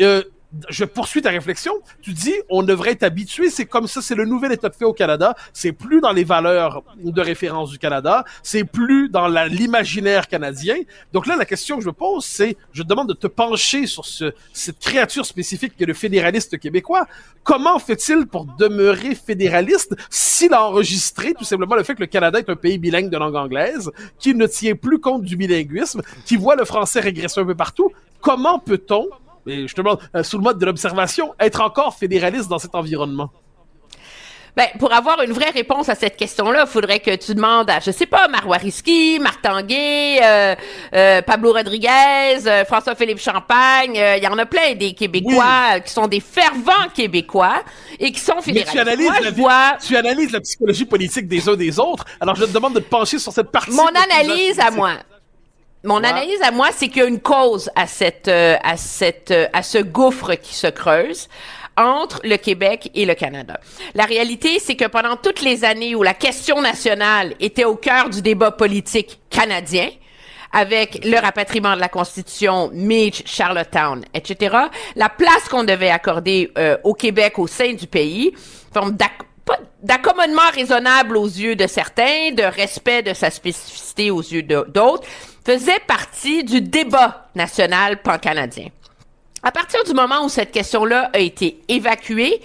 [0.00, 0.24] euh,
[0.68, 1.72] je poursuis ta réflexion.
[2.00, 3.50] Tu dis, on devrait être habitué.
[3.50, 5.34] C'est comme ça, c'est le nouvel état de fait au Canada.
[5.52, 8.24] C'est plus dans les valeurs de référence du Canada.
[8.42, 10.76] C'est plus dans l'imaginaire canadien.
[11.12, 13.86] Donc là, la question que je me pose, c'est, je te demande de te pencher
[13.86, 17.06] sur ce, cette créature spécifique que le fédéraliste québécois.
[17.42, 22.38] Comment fait-il pour demeurer fédéraliste s'il a enregistré tout simplement le fait que le Canada
[22.38, 26.36] est un pays bilingue de langue anglaise, qui ne tient plus compte du bilinguisme, qui
[26.36, 27.92] voit le français régresser un peu partout?
[28.20, 29.08] Comment peut-on
[29.46, 33.30] te demande, euh, sous le mode de l'observation, être encore fédéraliste dans cet environnement?
[34.56, 37.78] Ben, pour avoir une vraie réponse à cette question-là, il faudrait que tu demandes à,
[37.78, 40.54] je sais pas, Marois Risky, Marc Tanguay, euh,
[40.94, 43.94] euh, Pablo Rodriguez, euh, François-Philippe Champagne.
[43.94, 47.64] Il y en a plein des Québécois qui sont des fervents Québécois
[48.00, 48.72] et qui sont Mais fédéralistes.
[48.72, 52.06] tu analyses, Moi, la vois tu analyses la psychologie politique des uns des autres.
[52.18, 53.72] Alors, je te demande de te pencher sur cette partie.
[53.72, 54.92] mon analyse à moi.
[55.86, 56.08] Mon Ouais.
[56.08, 59.46] analyse à moi, c'est qu'il y a une cause à cette, euh, à cette, euh,
[59.52, 61.28] à ce gouffre qui se creuse
[61.78, 63.60] entre le Québec et le Canada.
[63.94, 68.10] La réalité, c'est que pendant toutes les années où la question nationale était au cœur
[68.10, 69.88] du débat politique canadien,
[70.52, 74.56] avec le rapatriement de la Constitution, Mitch, Charlottetown, etc.,
[74.96, 78.32] la place qu'on devait accorder euh, au Québec au sein du pays,
[78.72, 78.96] forme
[79.82, 85.06] d'accommodement raisonnable aux yeux de certains, de respect de sa spécificité aux yeux d'autres,
[85.46, 88.66] faisait partie du débat national pan-canadien.
[89.44, 92.42] À partir du moment où cette question-là a été évacuée,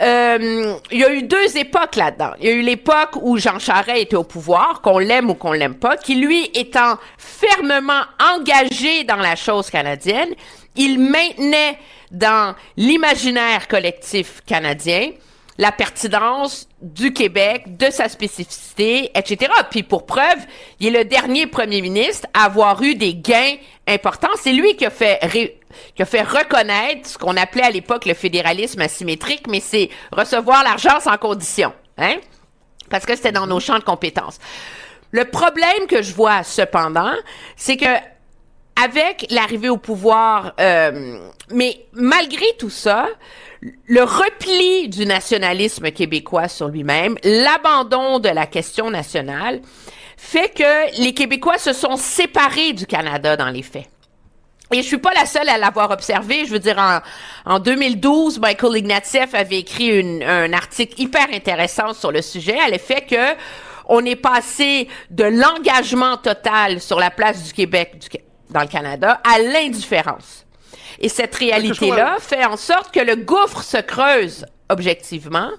[0.00, 2.30] euh, il y a eu deux époques là-dedans.
[2.40, 5.52] Il y a eu l'époque où Jean Charest était au pouvoir, qu'on l'aime ou qu'on
[5.52, 8.02] l'aime pas, qui lui étant fermement
[8.34, 10.30] engagé dans la chose canadienne,
[10.74, 11.78] il maintenait
[12.10, 15.10] dans l'imaginaire collectif canadien
[15.58, 19.52] la pertinence du Québec, de sa spécificité, etc.
[19.70, 20.38] Puis pour preuve,
[20.80, 24.28] il est le dernier premier ministre à avoir eu des gains importants.
[24.40, 25.20] C'est lui qui a fait
[25.94, 30.62] qui a fait reconnaître ce qu'on appelait à l'époque le fédéralisme asymétrique, mais c'est recevoir
[30.62, 32.16] l'argent sans condition, hein?
[32.90, 34.38] Parce que c'était dans nos champs de compétences.
[35.12, 37.12] Le problème que je vois cependant,
[37.56, 37.86] c'est que
[38.82, 41.18] avec l'arrivée au pouvoir, euh,
[41.50, 43.06] mais malgré tout ça,
[43.62, 49.60] le repli du nationalisme québécois sur lui-même, l'abandon de la question nationale,
[50.16, 53.88] fait que les Québécois se sont séparés du Canada dans les faits.
[54.72, 56.46] Et je suis pas la seule à l'avoir observé.
[56.46, 57.00] Je veux dire, en,
[57.44, 63.04] en 2012, Michael Ignatieff avait écrit un article hyper intéressant sur le sujet, à l'effet
[63.08, 63.36] que
[63.86, 68.18] on est passé de l'engagement total sur la place du Québec
[68.50, 70.46] dans le Canada à l'indifférence.
[71.02, 75.50] Et cette réalité-là fait en sorte que le gouffre se creuse objectivement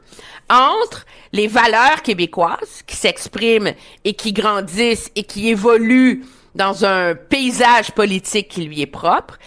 [0.50, 3.74] entre les valeurs québécoises qui s'expriment
[4.04, 6.24] et qui grandissent et qui évoluent
[6.56, 9.38] dans un paysage politique qui lui est propre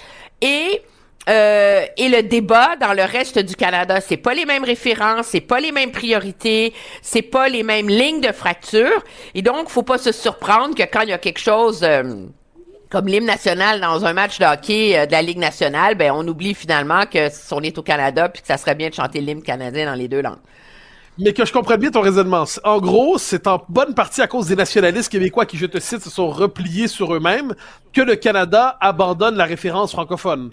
[0.40, 0.82] et
[1.28, 5.40] euh, et le débat dans le reste du Canada, c'est pas les mêmes références, c'est
[5.40, 6.72] pas les mêmes priorités,
[7.03, 9.03] c'est pas les mêmes lignes de fracture.
[9.34, 12.26] Et donc, faut pas se surprendre que quand il y a quelque chose euh,
[12.91, 16.26] comme l'hymne national dans un match de hockey euh, de la Ligue nationale, ben on
[16.26, 19.43] oublie finalement que on est au Canada puis que ça serait bien de chanter l'hymne
[19.43, 20.39] canadien dans les deux langues.
[21.18, 22.45] Mais que je comprenne bien ton raisonnement.
[22.62, 26.03] En gros, c'est en bonne partie à cause des nationalistes québécois qui, je te cite,
[26.03, 27.55] se sont repliés sur eux-mêmes
[27.95, 30.53] que le Canada abandonne la référence francophone.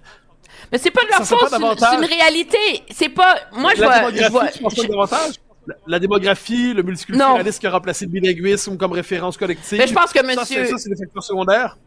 [0.72, 2.84] Mais c'est pas de leur faute, c'est une réalité.
[2.92, 3.36] C'est pas.
[3.52, 4.10] Moi, je vois.
[4.12, 5.10] Je vois
[5.86, 9.78] La, démographie, le multiculturalisme qui a remplacé le bilinguisme comme référence collective.
[9.78, 10.66] Mais je pense que monsieur.
[10.66, 11.78] Ça, c'est des facteurs secondaires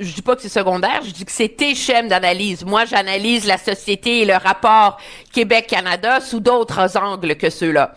[0.00, 1.74] je dis pas que c'est secondaire, je dis que c'est tes
[2.08, 2.64] d'analyse.
[2.64, 4.98] Moi, j'analyse la société et le rapport
[5.32, 7.94] Québec-Canada sous d'autres angles que ceux-là.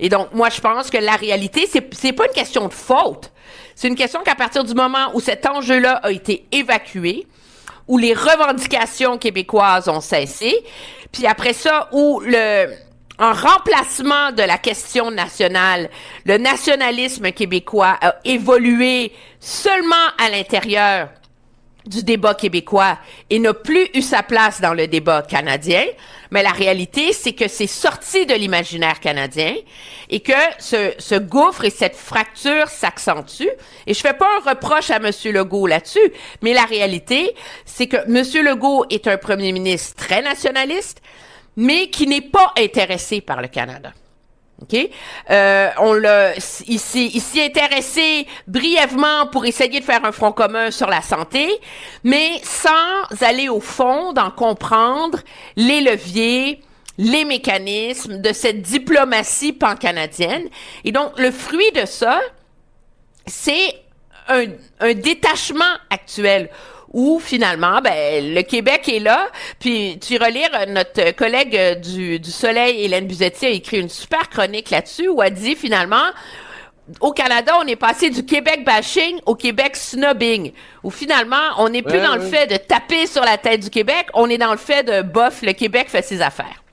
[0.00, 3.30] Et donc, moi, je pense que la réalité, c'est, c'est pas une question de faute.
[3.76, 7.26] C'est une question qu'à partir du moment où cet enjeu-là a été évacué,
[7.86, 10.54] où les revendications québécoises ont cessé,
[11.12, 12.66] puis après ça, où le,
[13.18, 15.88] en remplacement de la question nationale,
[16.24, 21.08] le nationalisme québécois a évolué seulement à l'intérieur
[21.86, 22.98] du débat québécois
[23.30, 25.84] et n'a plus eu sa place dans le débat canadien.
[26.30, 29.54] Mais la réalité, c'est que c'est sorti de l'imaginaire canadien
[30.08, 33.50] et que ce, ce gouffre et cette fracture s'accentuent.
[33.86, 35.10] Et je fais pas un reproche à M.
[35.32, 36.12] Legault là-dessus,
[36.42, 37.34] mais la réalité,
[37.66, 38.44] c'est que M.
[38.44, 41.02] Legault est un premier ministre très nationaliste,
[41.56, 43.92] mais qui n'est pas intéressé par le Canada.
[44.62, 44.88] OK?
[45.30, 46.34] Euh, on l'a,
[46.66, 51.48] il s'y intéressé brièvement pour essayer de faire un front commun sur la santé,
[52.04, 55.18] mais sans aller au fond d'en comprendre
[55.56, 56.60] les leviers,
[56.98, 60.48] les mécanismes de cette diplomatie pan-canadienne.
[60.84, 62.20] Et donc, le fruit de ça,
[63.26, 63.82] c'est
[64.28, 64.44] un,
[64.80, 66.48] un détachement actuel
[66.94, 69.28] où finalement, ben, le Québec est là.
[69.58, 74.70] Puis tu relire notre collègue du, du Soleil, Hélène Buzetti, a écrit une super chronique
[74.70, 76.06] là-dessus où elle dit finalement,
[77.00, 81.82] au Canada, on est passé du Québec bashing au Québec snobbing, où finalement, on n'est
[81.82, 84.58] plus dans le fait de taper sur la tête du Québec, on est dans le
[84.58, 86.63] fait de bof, le Québec fait ses affaires.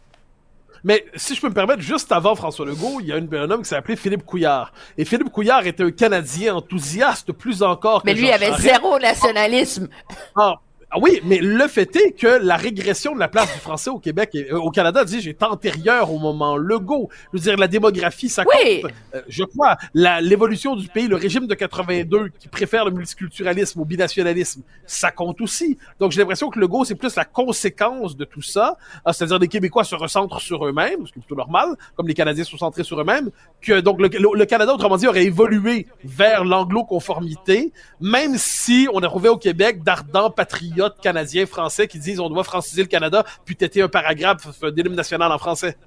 [0.84, 3.64] Mais si je peux me permettre, juste avant François Legault, il y a un homme
[3.64, 4.74] qui appelé Philippe Couillard.
[4.98, 8.64] Et Philippe Couillard était un Canadien enthousiaste plus encore que Mais lui avait Charest.
[8.64, 9.90] zéro nationalisme.
[10.36, 10.56] Ah,
[10.94, 13.98] ah oui, mais le fait est que la régression de la place du français au
[14.00, 17.08] Québec et euh, au Canada, dis est antérieure au moment Legault.
[17.32, 18.54] Je veux dire, la démographie, ça compte.
[18.66, 18.84] Oui.
[19.16, 23.86] Euh, je crois, l'évolution du pays, le régime de 82 qui préfère le multiculturalisme au
[23.86, 25.78] binationalisme, ça compte aussi.
[26.00, 28.78] Donc j'ai l'impression que Legault, c'est plus la conséquence de tout ça.
[29.06, 32.14] Ah, C'est-à-dire les Québécois se recentrent sur eux-mêmes, ce qui est plutôt normal, comme les
[32.14, 33.30] Canadiens sont centrés sur eux-mêmes,
[33.62, 37.72] que donc le, le- le Canada, autrement dit, aurait évolué vers l'anglo-conformité,
[38.02, 42.44] même si on a trouvé au Québec d'ardents patriotes canadiens, français qui disent on doit
[42.44, 45.78] franciser le Canada, puis têter un paragraphe d'hymne national en français.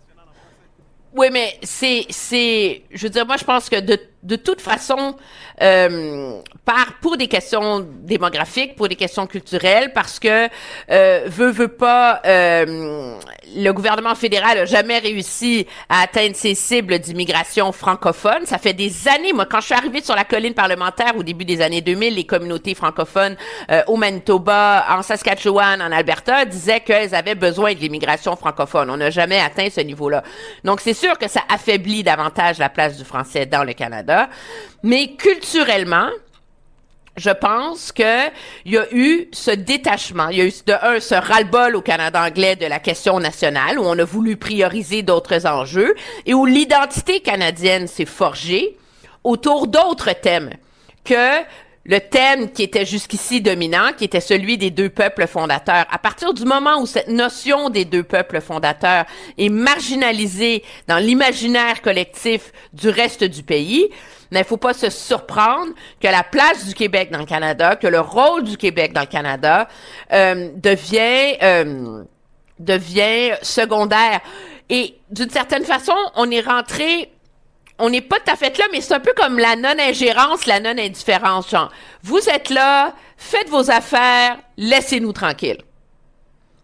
[1.15, 5.15] Oui, mais c'est, c'est, je veux dire, moi, je pense que de, de toute façon,
[5.61, 10.49] euh, par pour des questions démographiques, pour des questions culturelles, parce que
[10.91, 13.17] euh, veut veut pas, euh,
[13.55, 18.47] le gouvernement fédéral a jamais réussi à atteindre ses cibles d'immigration francophone.
[18.47, 21.45] Ça fait des années, moi, quand je suis arrivée sur la colline parlementaire au début
[21.45, 23.37] des années 2000, les communautés francophones
[23.71, 28.91] euh, au Manitoba, en Saskatchewan, en Alberta disaient qu'elles avaient besoin de l'immigration francophone.
[28.91, 30.23] On n'a jamais atteint ce niveau-là.
[30.65, 34.14] Donc c'est sûr que ça affaiblit davantage la place du français dans le Canada,
[34.83, 36.09] mais culturellement,
[37.17, 38.29] je pense que
[38.65, 41.83] il y a eu ce détachement, il y a eu de un ce ras-le-bol au
[41.83, 45.95] Canada anglais de la question nationale où on a voulu prioriser d'autres enjeux
[46.27, 48.77] et où l'identité canadienne s'est forgée
[49.23, 50.51] autour d'autres thèmes
[51.05, 51.43] que
[51.85, 55.85] le thème qui était jusqu'ici dominant, qui était celui des deux peuples fondateurs.
[55.91, 59.05] À partir du moment où cette notion des deux peuples fondateurs
[59.37, 63.91] est marginalisée dans l'imaginaire collectif du reste du pays,
[64.31, 67.87] mais il faut pas se surprendre que la place du Québec dans le Canada, que
[67.87, 69.69] le rôle du Québec dans le Canada
[70.13, 72.03] euh, devient euh,
[72.59, 74.21] devient secondaire.
[74.71, 77.11] Et d'une certaine façon, on est rentré
[77.79, 80.61] on n'est pas tout à fait là, mais c'est un peu comme la non-ingérence, la
[80.61, 81.51] non-indifférence.
[81.51, 81.71] Genre,
[82.03, 85.63] vous êtes là, faites vos affaires, laissez-nous tranquilles.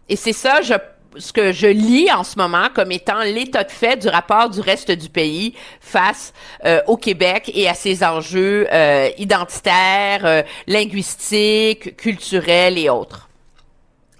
[0.07, 0.73] Et c'est ça, je,
[1.17, 4.61] ce que je lis en ce moment comme étant l'état de fait du rapport du
[4.61, 6.33] reste du pays face
[6.65, 13.27] euh, au Québec et à ses enjeux euh, identitaires, euh, linguistiques, culturels et autres.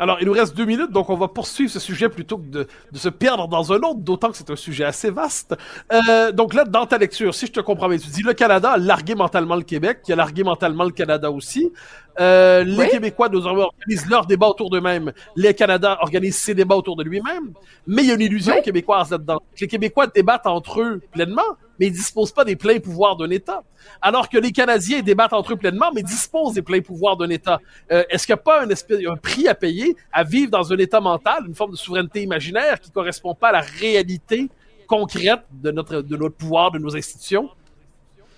[0.02, 2.68] Alors, il nous reste deux minutes, donc on va poursuivre ce sujet plutôt que de,
[2.92, 5.56] de se perdre dans un autre, d'autant que c'est un sujet assez vaste.
[5.94, 8.72] Euh, donc là, dans ta lecture, si je te comprends bien, tu dis le Canada
[8.72, 11.72] a largué mentalement le Québec, qui a largué mentalement le Canada aussi.
[12.20, 12.90] Euh, les Oui.
[12.90, 15.12] Québécois, organisent leurs débats autour d'eux-mêmes.
[15.36, 17.54] Les Canada organisent ses débats autour de lui-même.
[17.88, 18.62] Mais il y a une illusion Oui.
[18.62, 19.42] québécoise là-dedans.
[19.60, 21.42] Les Québécois débattent entre eux pleinement,
[21.80, 23.64] mais ils disposent pas des pleins pouvoirs d'un État.
[24.02, 27.60] Alors que les Canadiens débattent entre eux pleinement, mais disposent des pleins pouvoirs d'un État.
[27.92, 30.72] Euh, Est-ce qu'il n'y a pas un, espèce, un prix à payer à vivre dans
[30.74, 34.50] un État mental, une forme de souveraineté imaginaire qui correspond pas à la réalité
[34.88, 37.50] concrète de notre, de notre pouvoir, de nos institutions?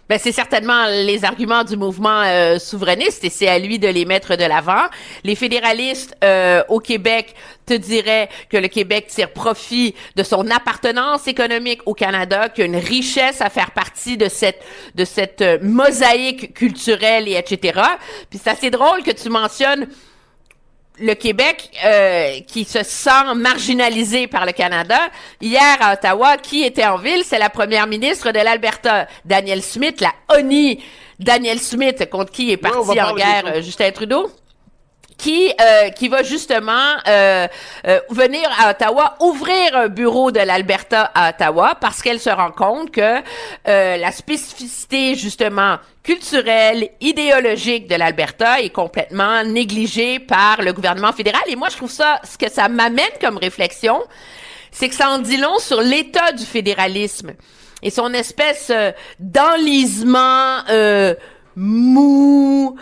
[0.10, 4.04] Ben, c'est certainement les arguments du mouvement euh, souverainiste et c'est à lui de les
[4.04, 4.84] mettre de l'avant.
[5.24, 7.34] Les fédéralistes euh, au Québec
[7.66, 12.68] te diraient que le Québec tire profit de son appartenance économique au Canada, qu'il y
[12.68, 14.62] a une richesse à faire partie de cette
[14.96, 17.80] de cette euh, mosaïque culturelle et etc.
[18.30, 19.88] Puis c'est assez drôle que tu mentionnes
[21.04, 24.98] le Québec euh, qui se sent marginalisé par le Canada.
[25.42, 27.24] Hier à Ottawa, qui était en ville?
[27.26, 30.82] C'est la première ministre de l'Alberta, Danielle Smith, la ONI
[31.20, 34.32] Danielle Smith, contre qui est parti en guerre euh, Justin Trudeau.
[35.18, 37.48] Qui, euh, qui va justement euh,
[37.88, 42.52] euh, venir à Ottawa, ouvrir un bureau de l'Alberta à Ottawa parce qu'elle se rend
[42.52, 43.22] compte que
[43.68, 51.42] euh, la spécificité justement culturelle, idéologique de l'Alberta est complètement négligée par le gouvernement fédéral.
[51.48, 54.02] Et moi, je trouve ça, ce que ça m'amène comme réflexion,
[54.72, 57.34] c'est que ça en dit long sur l'état du fédéralisme
[57.84, 61.14] et son espèce euh, d'enlisement euh,
[61.56, 62.76] mou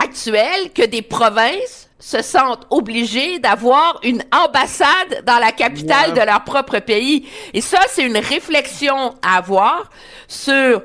[0.00, 6.20] euh, actuel que des provinces se sentent obligées d'avoir une ambassade dans la capitale Ouais.
[6.20, 7.26] de leur propre pays.
[7.54, 9.90] Et ça, c'est une réflexion à avoir
[10.28, 10.82] sur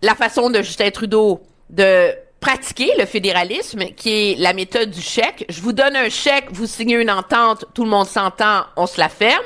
[0.00, 5.44] la façon de Justin Trudeau de pratiquer le fédéralisme, qui est la méthode du chèque.
[5.48, 8.98] Je vous donne un chèque, vous signez une entente, tout le monde s'entend, on se
[8.98, 9.44] la ferme.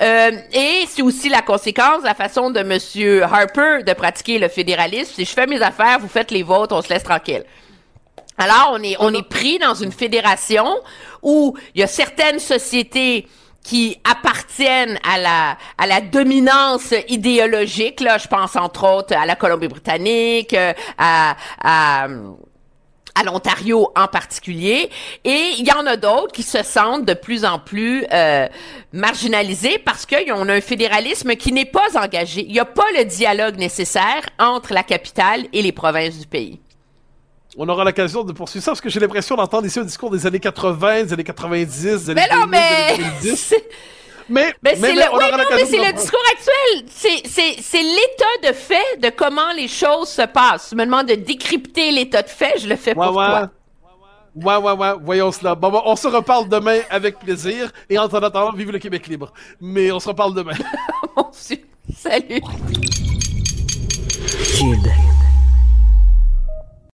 [0.00, 5.12] Euh, et c'est aussi la conséquence, la façon de Monsieur Harper de pratiquer le fédéralisme.
[5.14, 7.44] Si je fais mes affaires, vous faites les vôtres, on se laisse tranquille.
[8.36, 10.66] Alors, on est, on est pris dans une fédération
[11.22, 13.28] où il y a certaines sociétés
[13.62, 18.18] qui appartiennent à la, à la dominance idéologique, là.
[18.18, 22.08] Je pense entre autres à la Colombie-Britannique, euh, à, à,
[23.14, 24.90] à l'Ontario en particulier.
[25.24, 28.48] Et il y en a d'autres qui se sentent de plus en plus euh,
[28.92, 32.44] marginalisés parce qu'on a un fédéralisme qui n'est pas engagé.
[32.46, 36.60] Il n'y a pas le dialogue nécessaire entre la capitale et les provinces du pays.
[37.56, 40.26] On aura l'occasion de poursuivre ça parce que j'ai l'impression d'entendre ici un discours des
[40.26, 43.20] années 80, des années 90, des années Mais non, 2000, des années mais...
[43.22, 43.36] 2010.
[43.48, 43.68] c'est-
[44.28, 46.86] Mais, Mais c'est le, oui, non, mais c'est le discours actuel.
[46.90, 50.70] C'est, c'est, c'est l'état de fait de comment les choses se passent.
[50.70, 53.26] Tu me demandes de décrypter l'état de fait, je le fais Ouais, pour ouais.
[53.26, 53.50] toi.
[54.34, 55.54] Ouais, ouais, ouais, voyons cela.
[55.54, 57.70] Bon, bon, on se reparle demain avec plaisir.
[57.90, 59.32] Et en attendant, vive le Québec libre.
[59.60, 60.54] Mais on se reparle demain.
[61.16, 61.58] Mon Dieu.
[61.94, 62.40] Salut.
[64.58, 64.88] Cube.